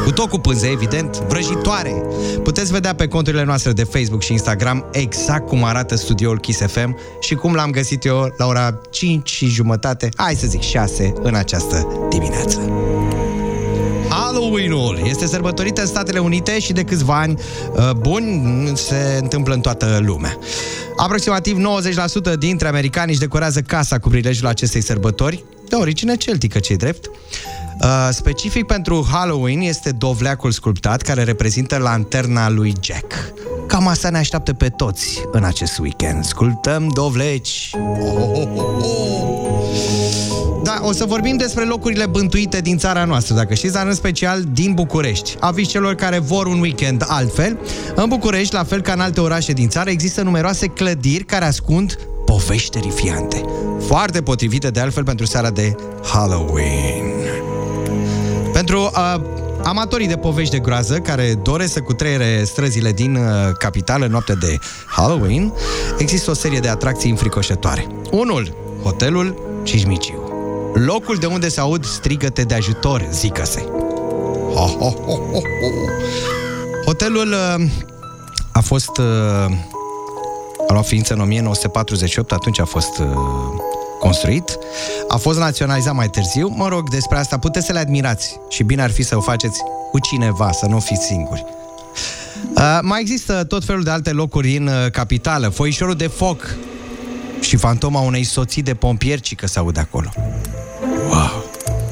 [0.04, 2.02] cu tot cu pânze, evident, vrăjitoare.
[2.42, 6.96] Puteți vedea pe conturile noastre de Facebook și Instagram exact cum arată studioul Kiss FM
[7.20, 11.34] și cum l-am găsit eu la ora 5 și jumătate, hai să zic 6, în
[11.34, 12.79] această dimineață.
[14.32, 17.38] Halloween-ul este sărbătorit în Statele Unite și de câțiva ani
[17.72, 20.38] uh, buni se întâmplă în toată lumea.
[20.96, 21.56] Aproximativ
[22.34, 27.06] 90% dintre americani își decorează casa cu prilejul acestei sărbători, de origine celtică, cei drept.
[27.06, 33.32] Uh, specific pentru Halloween este dovleacul sculptat care reprezintă lanterna lui Jack.
[33.66, 36.24] Cam asta ne așteaptă pe toți în acest weekend.
[36.24, 37.70] Sculptăm dovleci.
[37.74, 40.39] Oh, oh, oh, oh.
[40.62, 44.44] Da, o să vorbim despre locurile bântuite din țara noastră, dacă știți, dar în special
[44.52, 45.36] din București.
[45.40, 47.58] Aviz celor care vor un weekend altfel.
[47.94, 51.98] În București, la fel ca în alte orașe din țară, există numeroase clădiri care ascund
[52.24, 53.44] povești terifiante.
[53.86, 57.04] Foarte potrivite de altfel pentru seara de Halloween.
[58.52, 59.20] Pentru uh,
[59.62, 63.22] amatorii de povești de groază care doresc să cutreiere străzile din uh,
[63.58, 65.52] capitală în noaptea de Halloween,
[65.98, 67.86] există o serie de atracții înfricoșătoare.
[68.10, 70.29] Unul, hotelul Cismiciu.
[70.74, 73.64] Locul de unde se aud strigăte de ajutor, zică-se.
[74.54, 75.42] Oh, oh, oh, oh, oh.
[76.84, 77.70] Hotelul uh,
[78.52, 79.04] a fost uh,
[80.68, 83.06] a luat ființă în 1948, atunci a fost uh,
[83.98, 84.58] construit.
[85.08, 86.48] A fost naționalizat mai târziu.
[86.48, 89.60] Mă rog, despre asta puteți să le admirați și bine ar fi să o faceți
[89.90, 91.44] cu cineva, să nu fiți singuri.
[92.56, 95.48] Uh, mai există tot felul de alte locuri în uh, capitală.
[95.48, 96.56] Foișorul de foc
[97.40, 100.10] și fantoma unei soții de pompieri, că se aude acolo.
[101.08, 101.44] Wow!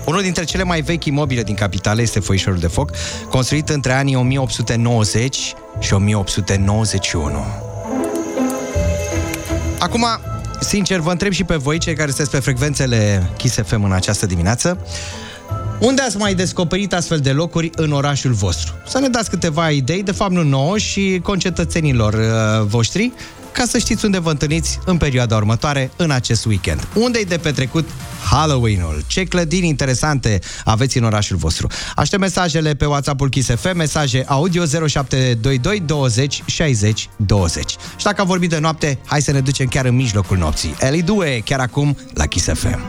[0.04, 2.90] Unul dintre cele mai vechi imobile din capitală este Foișorul de Foc,
[3.28, 7.44] construit între anii 1890 și 1891.
[9.78, 10.06] Acum,
[10.61, 14.26] sincer, vă întreb și pe voi, cei care sunteți pe frecvențele Kiss FM în această
[14.26, 14.78] dimineață,
[15.78, 18.74] unde ați mai descoperit astfel de locuri în orașul vostru?
[18.86, 23.12] Să ne dați câteva idei, de fapt nu nouă, și concetățenilor uh, voștri,
[23.53, 26.88] ca să știți unde vă întâlniți în perioada următoare, în acest weekend.
[26.94, 27.88] Unde-i de petrecut
[28.30, 29.05] Halloween-ul?
[29.07, 31.68] Ce clădiri interesante aveți în orașul vostru?
[31.94, 37.70] Aștept mesajele pe WhatsApp-ul Kiss FM, mesaje audio 0722 20 60 20.
[37.70, 40.76] Și dacă am vorbit de noapte, hai să ne ducem chiar în mijlocul nopții.
[40.80, 42.80] Eli Due, chiar acum, la Kiss FM.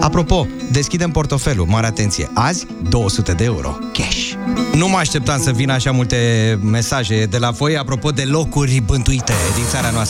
[0.00, 4.32] Apropo, deschidem portofelul, mare atenție, azi 200 de euro, cash.
[4.74, 9.32] Nu mă așteptam să vină așa multe mesaje de la voi apropo de locuri bântuite
[9.54, 10.01] din țara noastră.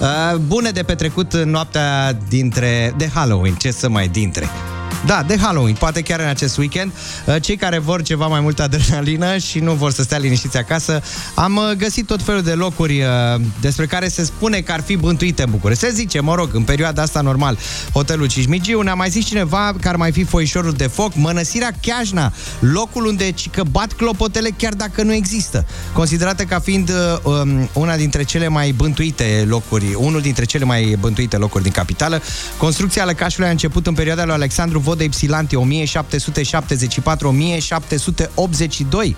[0.00, 4.48] Uh, bune de petrecut în noaptea dintre de Halloween, ce să mai dintre.
[5.06, 6.92] Da, de Halloween, poate chiar în acest weekend.
[7.26, 11.02] Uh, Cei care vor ceva mai multă adrenalină și nu vor să stea liniștiți acasă,
[11.34, 14.96] am uh, găsit tot felul de locuri uh, despre care se spune că ar fi
[14.96, 15.84] bântuite în București.
[15.84, 17.58] Se zice, mă rog, în perioada asta normal,
[17.92, 22.32] Hotelul Cismigiu, ne-a mai zis cineva că ar mai fi foișorul de foc, Mănăsirea Chiajna,
[22.58, 25.66] locul unde că bat clopotele chiar dacă nu există.
[25.92, 30.96] Considerată ca fiind uh, um, una dintre cele mai bântuite locuri, unul dintre cele mai
[31.00, 32.22] bântuite locuri din capitală.
[32.56, 35.60] Construcția lăcașului a început în perioada lui Alexandru Vodei Psilante 1774-1782,
[38.92, 39.12] uh,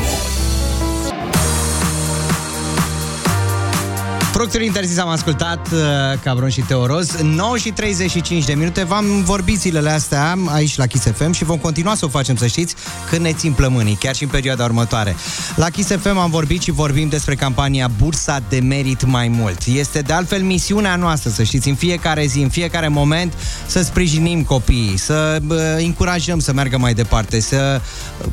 [4.33, 5.79] Fructuri interzis am ascultat uh,
[6.23, 8.83] Cabron și Teoroz 9 și 35 de minute.
[8.83, 12.47] V-am vorbit zilele astea aici la Kiss FM Și vom continua să o facem, să
[12.47, 12.75] știți
[13.09, 15.15] Când ne țin plămânii, chiar și în perioada următoare.
[15.55, 19.57] La Kiss FM am vorbit și vorbim despre campania Bursa de Merit Mai Mult.
[19.65, 23.33] Este de altfel misiunea noastră, să știți În fiecare zi, în fiecare moment
[23.65, 27.81] Să sprijinim copiii Să uh, încurajăm să meargă mai departe Să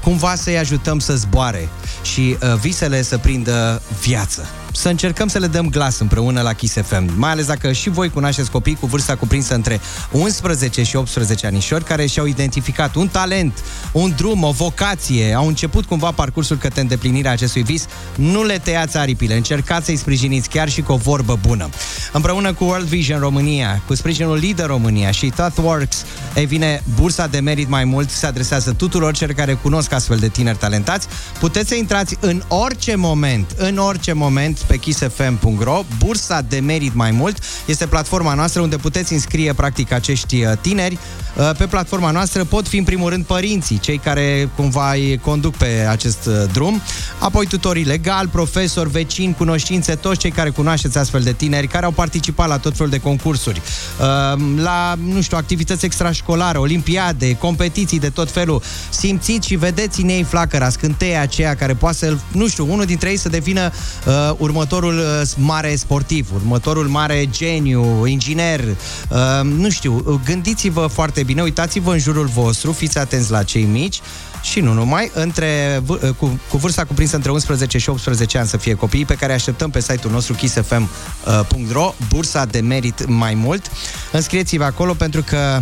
[0.02, 1.68] cumva să-i ajutăm să zboare
[2.02, 6.74] Și uh, visele să prindă viață să încercăm să le dăm glas împreună la Kiss
[6.74, 11.46] FM, mai ales dacă și voi cunoașteți copii cu vârsta cuprinsă între 11 și 18
[11.46, 13.58] anișori care și-au identificat un talent,
[13.92, 18.96] un drum, o vocație, au început cumva parcursul către îndeplinirea acestui vis, nu le tăiați
[18.96, 21.68] aripile, încercați să-i sprijiniți chiar și cu o vorbă bună.
[22.12, 26.04] Împreună cu World Vision România, cu sprijinul Leader România și ThoughtWorks,
[26.36, 30.28] ei vine, bursa de merit mai mult se adresează tuturor celor care cunosc astfel de
[30.28, 31.06] tineri talentați.
[31.38, 35.82] Puteți să intrați în orice moment, în orice moment pe kissfm.ro.
[35.98, 40.98] Bursa de merit mai mult este platforma noastră unde puteți înscrie practic acești uh, tineri.
[41.36, 45.54] Uh, Pe platforma noastră pot fi în primul rând părinții, cei care cumva îi conduc
[45.54, 46.82] pe acest uh, drum,
[47.18, 51.90] apoi tutorii legal, profesori, vecini, cunoștințe, toți cei care cunoașteți astfel de tineri care au
[51.90, 53.62] participat la tot felul de concursuri,
[54.00, 58.62] uh, la, nu știu, activități extrașcolare, olimpiade, competiții de tot felul.
[58.90, 63.10] Simțiți și vedeți în ei flacăra, scânteia aceea care poate să, nu știu, unul dintre
[63.10, 63.72] ei să devină
[64.06, 71.22] uh, următorul uh, mare sportiv, următorul mare geniu, inginer, uh, nu știu, uh, gândiți-vă foarte
[71.22, 74.00] bine, uitați-vă în jurul vostru, fiți atenți la cei mici
[74.42, 78.48] și nu numai, între, v- uh, cu, cu vârsta cuprinsă între 11 și 18 ani
[78.48, 83.70] să fie copiii pe care așteptăm pe site-ul nostru kissfm.ro, bursa de merit mai mult.
[84.12, 85.60] Înscrieți-vă acolo pentru că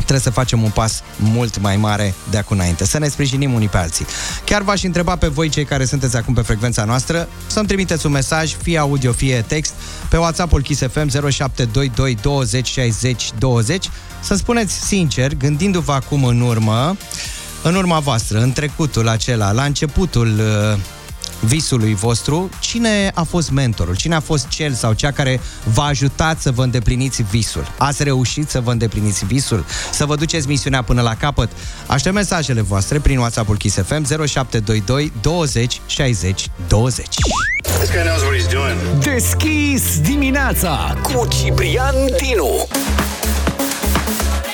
[0.00, 3.68] trebuie să facem un pas mult mai mare de acum înainte, să ne sprijinim unii
[3.68, 4.06] pe alții.
[4.44, 8.12] Chiar v-aș întreba pe voi, cei care sunteți acum pe frecvența noastră, să-mi trimiteți un
[8.12, 9.72] mesaj, fie audio, fie text,
[10.08, 13.90] pe WhatsApp-ul Kiss FM 0722 20 60 20,
[14.20, 16.96] să spuneți sincer, gândindu-vă acum în urmă,
[17.62, 20.78] în urma voastră, în trecutul acela, la începutul uh,
[21.40, 23.96] visului vostru, cine a fost mentorul?
[23.96, 27.72] Cine a fost cel sau cea care v-a ajutat să vă îndepliniți visul?
[27.78, 29.64] Ați reușit să vă îndepliniți visul?
[29.92, 31.50] Să vă duceți misiunea până la capăt?
[31.86, 37.06] Aștept mesajele voastre prin WhatsApp-ul Kiss FM 0722 20 60 20.
[39.00, 42.66] Deschis dimineața cu Ciprian Dinu.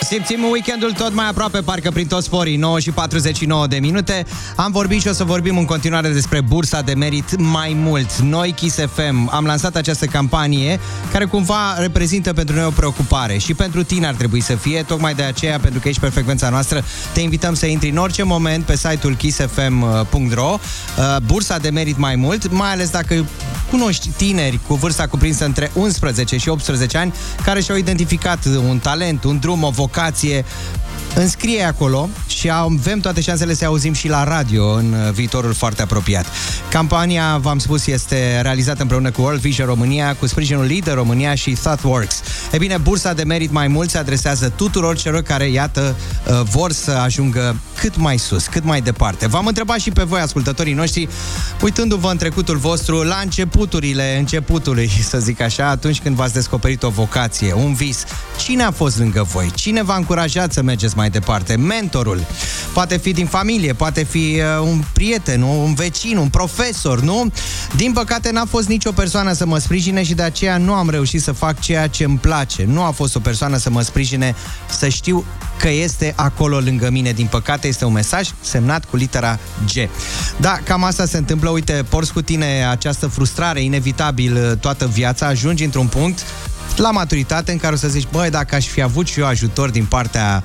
[0.00, 4.26] Simțim weekendul tot mai aproape, parcă prin toți sporii, 9 și 49 de minute.
[4.56, 8.16] Am vorbit și o să vorbim în continuare despre bursa de merit mai mult.
[8.16, 10.80] Noi, Kiss FM, am lansat această campanie
[11.12, 15.14] care cumva reprezintă pentru noi o preocupare și pentru tine ar trebui să fie, tocmai
[15.14, 18.64] de aceea, pentru că ești pe frecvența noastră, te invităm să intri în orice moment
[18.64, 23.26] pe site-ul kissfm.ro uh, bursa de merit mai mult, mai ales dacă
[23.70, 27.14] cunoști tineri cu vârsta cuprinsă între 11 și 18 ani
[27.44, 30.44] care și-au identificat un talent, un drum, o vocație
[31.18, 35.82] Înscrie acolo și avem toate șansele să auzim și la radio în uh, viitorul foarte
[35.82, 36.26] apropiat.
[36.70, 41.50] Campania, v-am spus, este realizată împreună cu World Vision România, cu sprijinul Leader România și
[41.50, 42.20] ThoughtWorks.
[42.52, 45.96] E bine, bursa de merit mai mult se adresează tuturor celor care, iată,
[46.26, 49.26] uh, vor să ajungă cât mai sus, cât mai departe.
[49.26, 51.08] V-am întrebat și pe voi, ascultătorii noștri,
[51.62, 56.88] uitându-vă în trecutul vostru, la începuturile începutului, să zic așa, atunci când v-ați descoperit o
[56.88, 58.04] vocație, un vis.
[58.38, 59.50] Cine a fost lângă voi?
[59.54, 61.56] Cine v-a încurajat să mergeți mai departe?
[61.56, 62.26] Mentorul.
[62.72, 67.32] Poate fi din familie, poate fi uh, un prieten, un vecin, un profesor, nu?
[67.76, 71.22] Din păcate n-a fost nicio persoană să mă sprijine și de aceea nu am reușit
[71.22, 72.64] să fac ceea ce îmi place.
[72.64, 74.34] Nu a fost o persoană să mă sprijine
[74.70, 75.24] să știu
[75.58, 77.12] că este acolo lângă mine.
[77.12, 79.88] Din păcate este un mesaj semnat cu litera G.
[80.36, 81.50] Da, cam asta se întâmplă.
[81.50, 86.22] Uite, porți cu tine această frustrare inevitabil uh, toată viața, ajungi într-un punct
[86.76, 89.70] la maturitate în care o să zici, băi, dacă aș fi avut și eu ajutor
[89.70, 90.42] din partea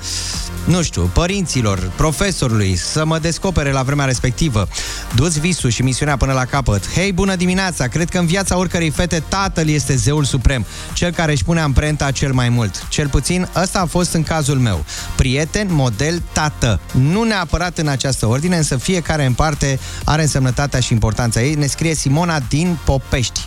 [0.64, 4.68] nu știu, părinților, profesorului, să mă descopere la vremea respectivă.
[5.14, 6.92] Du-ți visul și misiunea până la capăt.
[6.92, 7.86] Hei, bună dimineața!
[7.86, 12.10] Cred că în viața oricărei fete tatăl este zeul suprem, cel care își pune amprenta
[12.10, 12.88] cel mai mult.
[12.88, 14.84] Cel puțin, ăsta a fost în cazul meu.
[15.16, 16.80] Prieten, model, tată.
[16.92, 21.54] Nu neapărat în această ordine, însă fiecare în parte are însemnătatea și importanța ei.
[21.54, 23.40] Ne scrie Simona din Popești.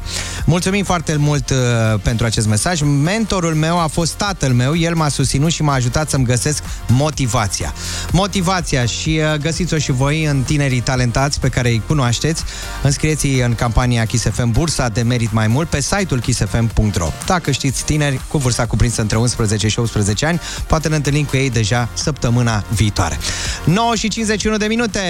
[0.45, 1.57] Mulțumim foarte mult uh,
[2.01, 2.64] pentru acest mesaj.
[3.03, 7.73] Mentorul meu a fost tatăl meu, el m-a susținut și m-a ajutat să-mi găsesc motivația.
[8.11, 12.43] Motivația și uh, găsiți-o și voi în tinerii talentați pe care îi cunoașteți.
[12.83, 17.11] Înscrieți în campania Kiss FM Bursa de merit mai mult pe site-ul kissfm.ro.
[17.25, 21.37] Dacă știți tineri cu vârsta cuprinsă între 11 și 18 ani, poate ne întâlnim cu
[21.37, 23.17] ei deja săptămâna viitoare.
[23.63, 25.01] 9 și 51 de minute!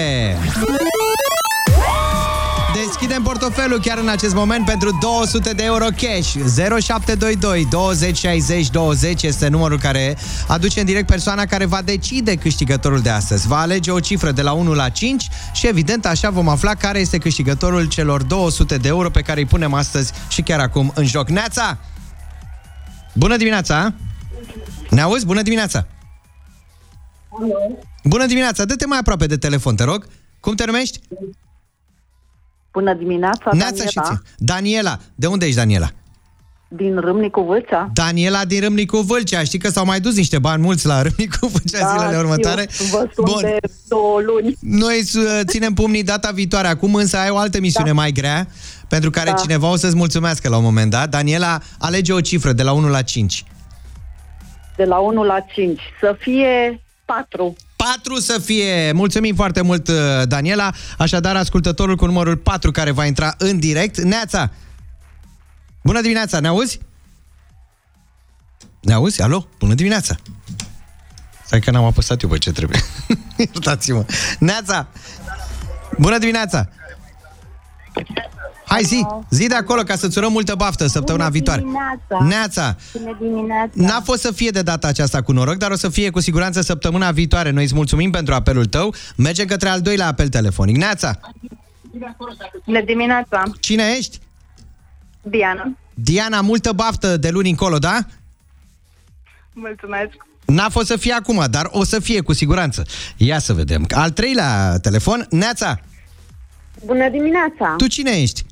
[2.98, 6.34] Deschidem portofelul chiar în acest moment pentru 200 de euro cash.
[6.80, 10.16] 0722 20 60 20 este numărul care
[10.48, 13.46] aduce în direct persoana care va decide câștigătorul de astăzi.
[13.46, 16.98] Va alege o cifră de la 1 la 5 și evident așa vom afla care
[16.98, 21.06] este câștigătorul celor 200 de euro pe care îi punem astăzi și chiar acum în
[21.06, 21.28] joc.
[21.28, 21.78] Neața!
[23.14, 23.94] Bună dimineața!
[24.90, 25.26] Ne auzi?
[25.26, 25.86] Bună dimineața!
[28.04, 28.64] Bună dimineața!
[28.64, 30.06] Dă-te mai aproape de telefon, te rog.
[30.40, 31.00] Cum te numești?
[32.76, 34.20] Bună dimineața, Neața Daniela, și ție.
[34.36, 34.98] Daniela.
[35.14, 35.90] De unde ești, Daniela?
[36.68, 37.90] din Râmnicu Vâlcea.
[37.92, 39.42] Daniela din Râmnicu Vâlcea.
[39.44, 42.68] Știi că s-au mai dus niște bani mulți la Râmnicu Vâlcea Da, zilele știu, următoare.
[42.90, 43.56] Vă sunt de
[43.88, 44.56] două luni.
[44.60, 46.68] Noi uh, ținem pumnii data viitoare.
[46.68, 48.46] Acum însă ai o altă misiune mai grea,
[48.88, 49.36] pentru care Da.
[49.36, 51.08] cineva o să-ți mulțumească la un moment dat.
[51.08, 53.44] Daniela, alege o cifră de la 1 la 5.
[54.76, 55.80] De la 1 la 5.
[56.00, 57.56] Să fie 4.
[57.76, 58.92] 4 să fie.
[58.92, 60.72] Mulțumim foarte mult, uh, Daniela.
[60.98, 64.00] Așadar, ascultătorul cu numărul 4 care va intra în direct.
[64.00, 64.50] Neața!
[65.82, 66.78] Bună dimineața, ne auzi?
[68.80, 69.22] Ne auzi?
[69.22, 69.48] Alo?
[69.58, 70.16] Bună dimineața!
[71.44, 72.80] Stai că n-am apăsat eu pe ce trebuie.
[73.36, 74.04] Iertați-mă.
[74.38, 74.88] Neața!
[75.98, 76.68] Bună dimineața!
[78.66, 81.60] Hai zi, zi de acolo ca să-ți urăm multă baftă săptămâna Bună viitoare.
[81.60, 82.24] dimineața.
[82.24, 82.76] Neața!
[82.98, 83.70] Bună dimineața.
[83.74, 86.60] N-a fost să fie de data aceasta cu noroc, dar o să fie cu siguranță
[86.60, 87.50] săptămâna viitoare.
[87.50, 88.94] Noi îți mulțumim pentru apelul tău.
[89.16, 90.76] Mergem către al doilea apel telefonic.
[90.76, 91.20] Neața!
[92.66, 93.42] Bună dimineața.
[93.60, 94.18] Cine ești?
[95.22, 95.72] Diana.
[95.94, 97.98] Diana, multă baftă de luni încolo, da?
[99.52, 100.10] Mulțumesc.
[100.44, 102.82] N-a fost să fie acum, dar o să fie cu siguranță.
[103.16, 103.86] Ia să vedem.
[103.94, 105.80] Al treilea telefon, Neața,
[106.84, 107.74] Bună dimineața.
[107.76, 108.45] tu cine ești?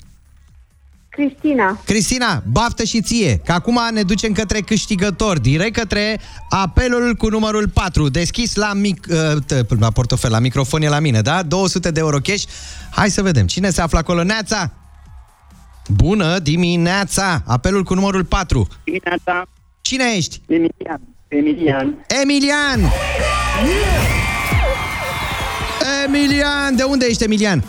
[1.16, 1.80] Cristina.
[1.84, 7.68] Cristina, baftă și ție, că acum ne ducem către câștigător, direct către apelul cu numărul
[7.68, 11.42] 4, deschis la, mic, uh, t- la portofel, la microfon e la mine, da?
[11.42, 12.42] 200 de euro cash.
[12.90, 14.22] Hai să vedem, cine se află acolo?
[14.22, 14.70] Neața!
[15.88, 17.42] Bună dimineața!
[17.46, 18.68] Apelul cu numărul 4.
[18.84, 19.46] Dimineața.
[19.80, 20.40] Cine ești?
[20.46, 21.00] Emilian.
[21.28, 21.94] Emilian.
[22.22, 22.92] Emilian!
[26.04, 26.76] Emilian!
[26.76, 27.64] De unde ești, Emilian?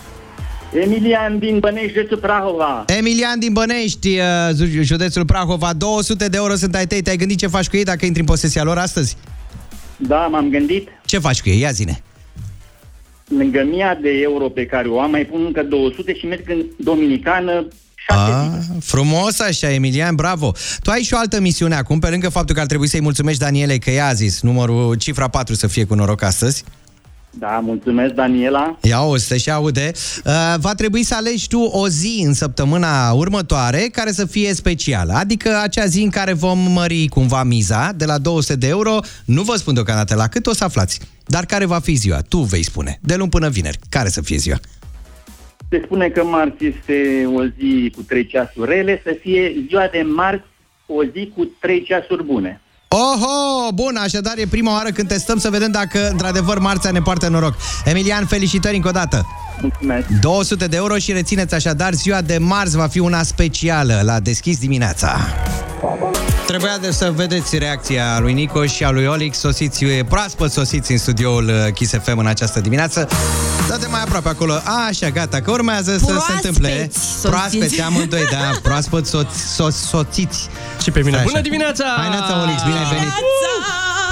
[0.84, 2.84] Emilian din Bănești, județul Prahova.
[2.88, 7.02] Emilian din Bănești, uh, ju- județul Prahova, 200 de euro sunt ai tăi.
[7.02, 9.18] Te-ai gândit ce faci cu ei dacă intri în posesia lor astăzi?
[9.98, 10.88] Da, m-am gândit.
[11.06, 11.60] Ce faci cu ei?
[11.60, 12.02] Ia zine.
[13.28, 16.66] Lângă mia de euro pe care o am, mai pun încă 200 și merg în
[16.78, 17.68] Dominicană
[18.08, 18.50] A,
[18.82, 20.52] frumos așa, Emilian, bravo.
[20.84, 23.40] Tu ai și o altă misiune acum, pe lângă faptul că ar trebui să-i mulțumești
[23.40, 26.64] Danielei că ea a zis numărul, cifra 4 să fie cu noroc astăzi.
[27.40, 28.78] Da, mulțumesc, Daniela.
[28.82, 29.92] Ia o, se și aude.
[30.26, 35.14] Uh, va trebui să alegi tu o zi în săptămâna următoare care să fie specială.
[35.14, 39.00] Adică acea zi în care vom mări cumva miza de la 200 de euro.
[39.26, 41.00] Nu vă spun deocamdată la cât o să aflați.
[41.26, 42.20] Dar care va fi ziua?
[42.30, 43.00] Tu vei spune.
[43.02, 43.80] De luni până vineri.
[43.90, 44.58] Care să fie ziua?
[45.70, 50.02] Se spune că marți este o zi cu 3 ceasuri rele, să fie ziua de
[50.16, 50.46] marți
[50.86, 52.62] o zi cu 3 ceasuri bune.
[52.88, 57.28] Oho, bun, așadar e prima oară când testăm să vedem dacă într-adevăr marțea ne poartă
[57.28, 57.56] noroc.
[57.86, 59.26] Emilian, felicitări încă o dată!
[59.62, 60.08] Mulțumesc!
[60.22, 64.58] 200 de euro și rețineți așadar, ziua de marți va fi una specială la deschis
[64.58, 65.20] dimineața.
[66.48, 70.98] Trebuia de să vedeți reacția lui Nico și a lui Olix, sosiți, proaspăt sosiți în
[70.98, 73.08] studioul uh, Kiss FM în această dimineață.
[73.68, 74.54] Dă-te mai aproape acolo.
[74.54, 76.90] A, așa, gata, că urmează să se Proaspeți întâmple.
[76.92, 77.22] sosiți.
[77.28, 80.48] Proaspeți, amândoi, da, proaspăt so- so- soțiți.
[80.84, 81.12] Și pe mine.
[81.12, 81.44] Stai Bună așa.
[81.44, 81.86] dimineața!
[81.98, 83.14] Hai, Neața, Olix, bine ai venit!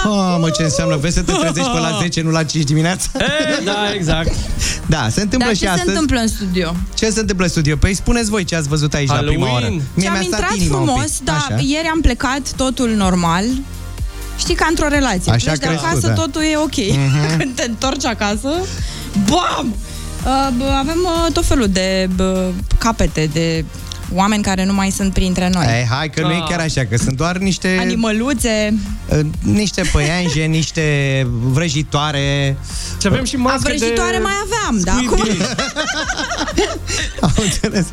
[0.06, 0.96] Oh, mă, ce înseamnă?
[0.98, 3.10] Vezi să te trezești pe la 10, nu la 5 dimineața?
[3.18, 4.32] E, da, exact.
[4.86, 5.86] Da, se întâmplă Dar și ce astăzi.
[5.86, 6.76] se întâmplă în studio?
[6.96, 7.76] Ce se întâmplă în studio?
[7.76, 9.40] Păi spuneți voi ce ați văzut aici Halloween.
[9.40, 9.66] la prima oră.
[9.66, 11.24] Și am mi-a stat intrat inima un frumos, pic.
[11.26, 11.60] dar Așa.
[11.62, 13.44] ieri am plecat, totul normal.
[14.38, 15.32] Știi, ca într-o relație.
[15.32, 16.14] Așa Pleci de crezi tu, acasă, da.
[16.14, 16.76] totul e ok.
[16.76, 17.38] Mhm.
[17.40, 18.50] Când te întorci acasă,
[19.30, 19.76] bam!
[20.26, 23.66] Uh, bă, avem uh, tot felul de bă, capete, de
[24.14, 25.66] oameni care nu mai sunt printre noi.
[25.66, 26.48] Ei, hai că nu e Ah.
[26.50, 27.78] chiar așa, că sunt doar niște...
[27.80, 28.74] Animăluțe.
[29.10, 30.84] uh, Niște păianje, niște
[31.30, 32.58] vrăjitoare.
[33.02, 34.94] Și avem și A, vrăjitoare mai aveam, da?
[35.06, 35.28] Acum...
[37.22, 37.86] Am înțeles.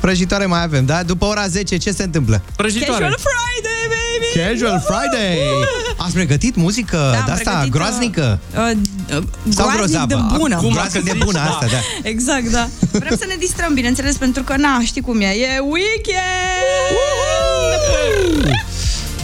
[0.00, 1.02] Vrăjitoare mai avem, da?
[1.02, 2.42] După ora 10, ce se întâmplă?
[2.56, 4.07] Casual Friday, baby!
[4.34, 5.38] Casual Friday!
[5.96, 8.38] Ați pregătit muzică Da, am de asta pregătit, groaznică?
[8.56, 8.70] Uh,
[9.16, 10.06] uh, Sau groaznic grozavă?
[10.06, 10.54] de bună.
[10.56, 12.08] Acum Groaznic de bună, asta, da.
[12.08, 12.68] Exact, da.
[12.92, 16.26] Vrem să ne distrăm, bineînțeles, pentru că, na, știi cum e, e weekend!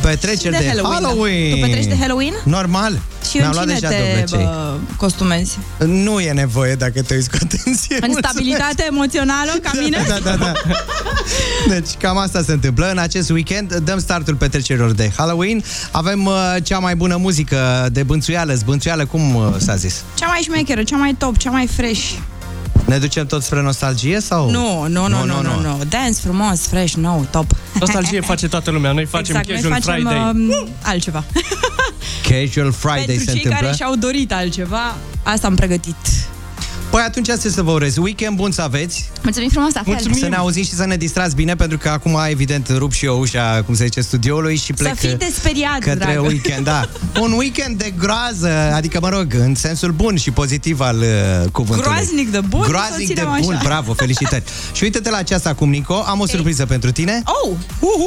[0.01, 1.09] Petreceri de de, Halloween, da.
[1.09, 1.51] Halloween.
[1.51, 2.35] Tu petreci de Halloween?
[2.45, 3.01] Normal.
[3.35, 4.45] Și Mi-am în luat cine deja te dovlecei.
[4.45, 5.59] bă, costumezi?
[5.87, 7.95] Nu e nevoie dacă te uiți cu atenție.
[7.95, 8.19] În Mulțumesc.
[8.29, 10.05] stabilitate emoțională, ca mine?
[10.09, 10.53] Da, da, da.
[11.69, 12.91] Deci cam asta se întâmplă.
[12.91, 15.63] În acest weekend dăm startul petrecerilor de Halloween.
[15.91, 20.03] Avem uh, cea mai bună muzică de bânțuială, zbânțuială, cum uh, s-a zis?
[20.19, 22.13] Cea mai șmecheră, cea mai top, cea mai fresh.
[22.85, 24.51] Ne ducem tot spre nostalgie sau?
[24.51, 25.81] Nu, nu, nu, nu, nu, nu.
[25.89, 27.47] Dance frumos, fresh, nou, top.
[27.81, 28.93] Nostalgie face toată lumea.
[28.93, 30.61] Noi facem exact, Casual noi facem Friday.
[30.63, 31.25] Uh, altceva.
[32.35, 33.61] Casual Friday Pentru se cei întâmplă.
[33.61, 35.97] care și-au dorit altceva, asta am pregătit.
[36.91, 37.97] Păi atunci ce să vă urez?
[37.97, 39.11] Weekend bun să aveți.
[39.23, 40.15] Mulțumim frumos, la fel.
[40.19, 43.19] Să ne auzim și să ne distrați bine, pentru că acum, evident, rup și eu
[43.19, 46.21] ușa, cum se zice, studioului și plec fii desperiat, către dragă.
[46.21, 46.65] weekend.
[46.65, 46.89] Da.
[47.21, 51.91] Un weekend de groază, adică, mă rog, în sensul bun și pozitiv al uh, cuvântului.
[51.91, 53.65] Groaznic de bun, să Groaznic de ținem bun, așa.
[53.65, 54.43] bravo, felicitări.
[54.77, 57.23] și uite-te la ceas acum, Nico, am o surpriză pentru tine.
[57.25, 57.51] Oh!
[57.81, 58.01] Cum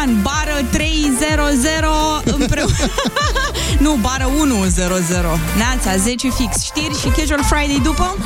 [0.00, 1.34] Oprișan, bară 300
[2.24, 2.74] împreună...
[3.84, 5.38] nu, bară 100.
[5.56, 6.62] Neața, 10 fix.
[6.62, 8.16] Știri și Casual Friday după?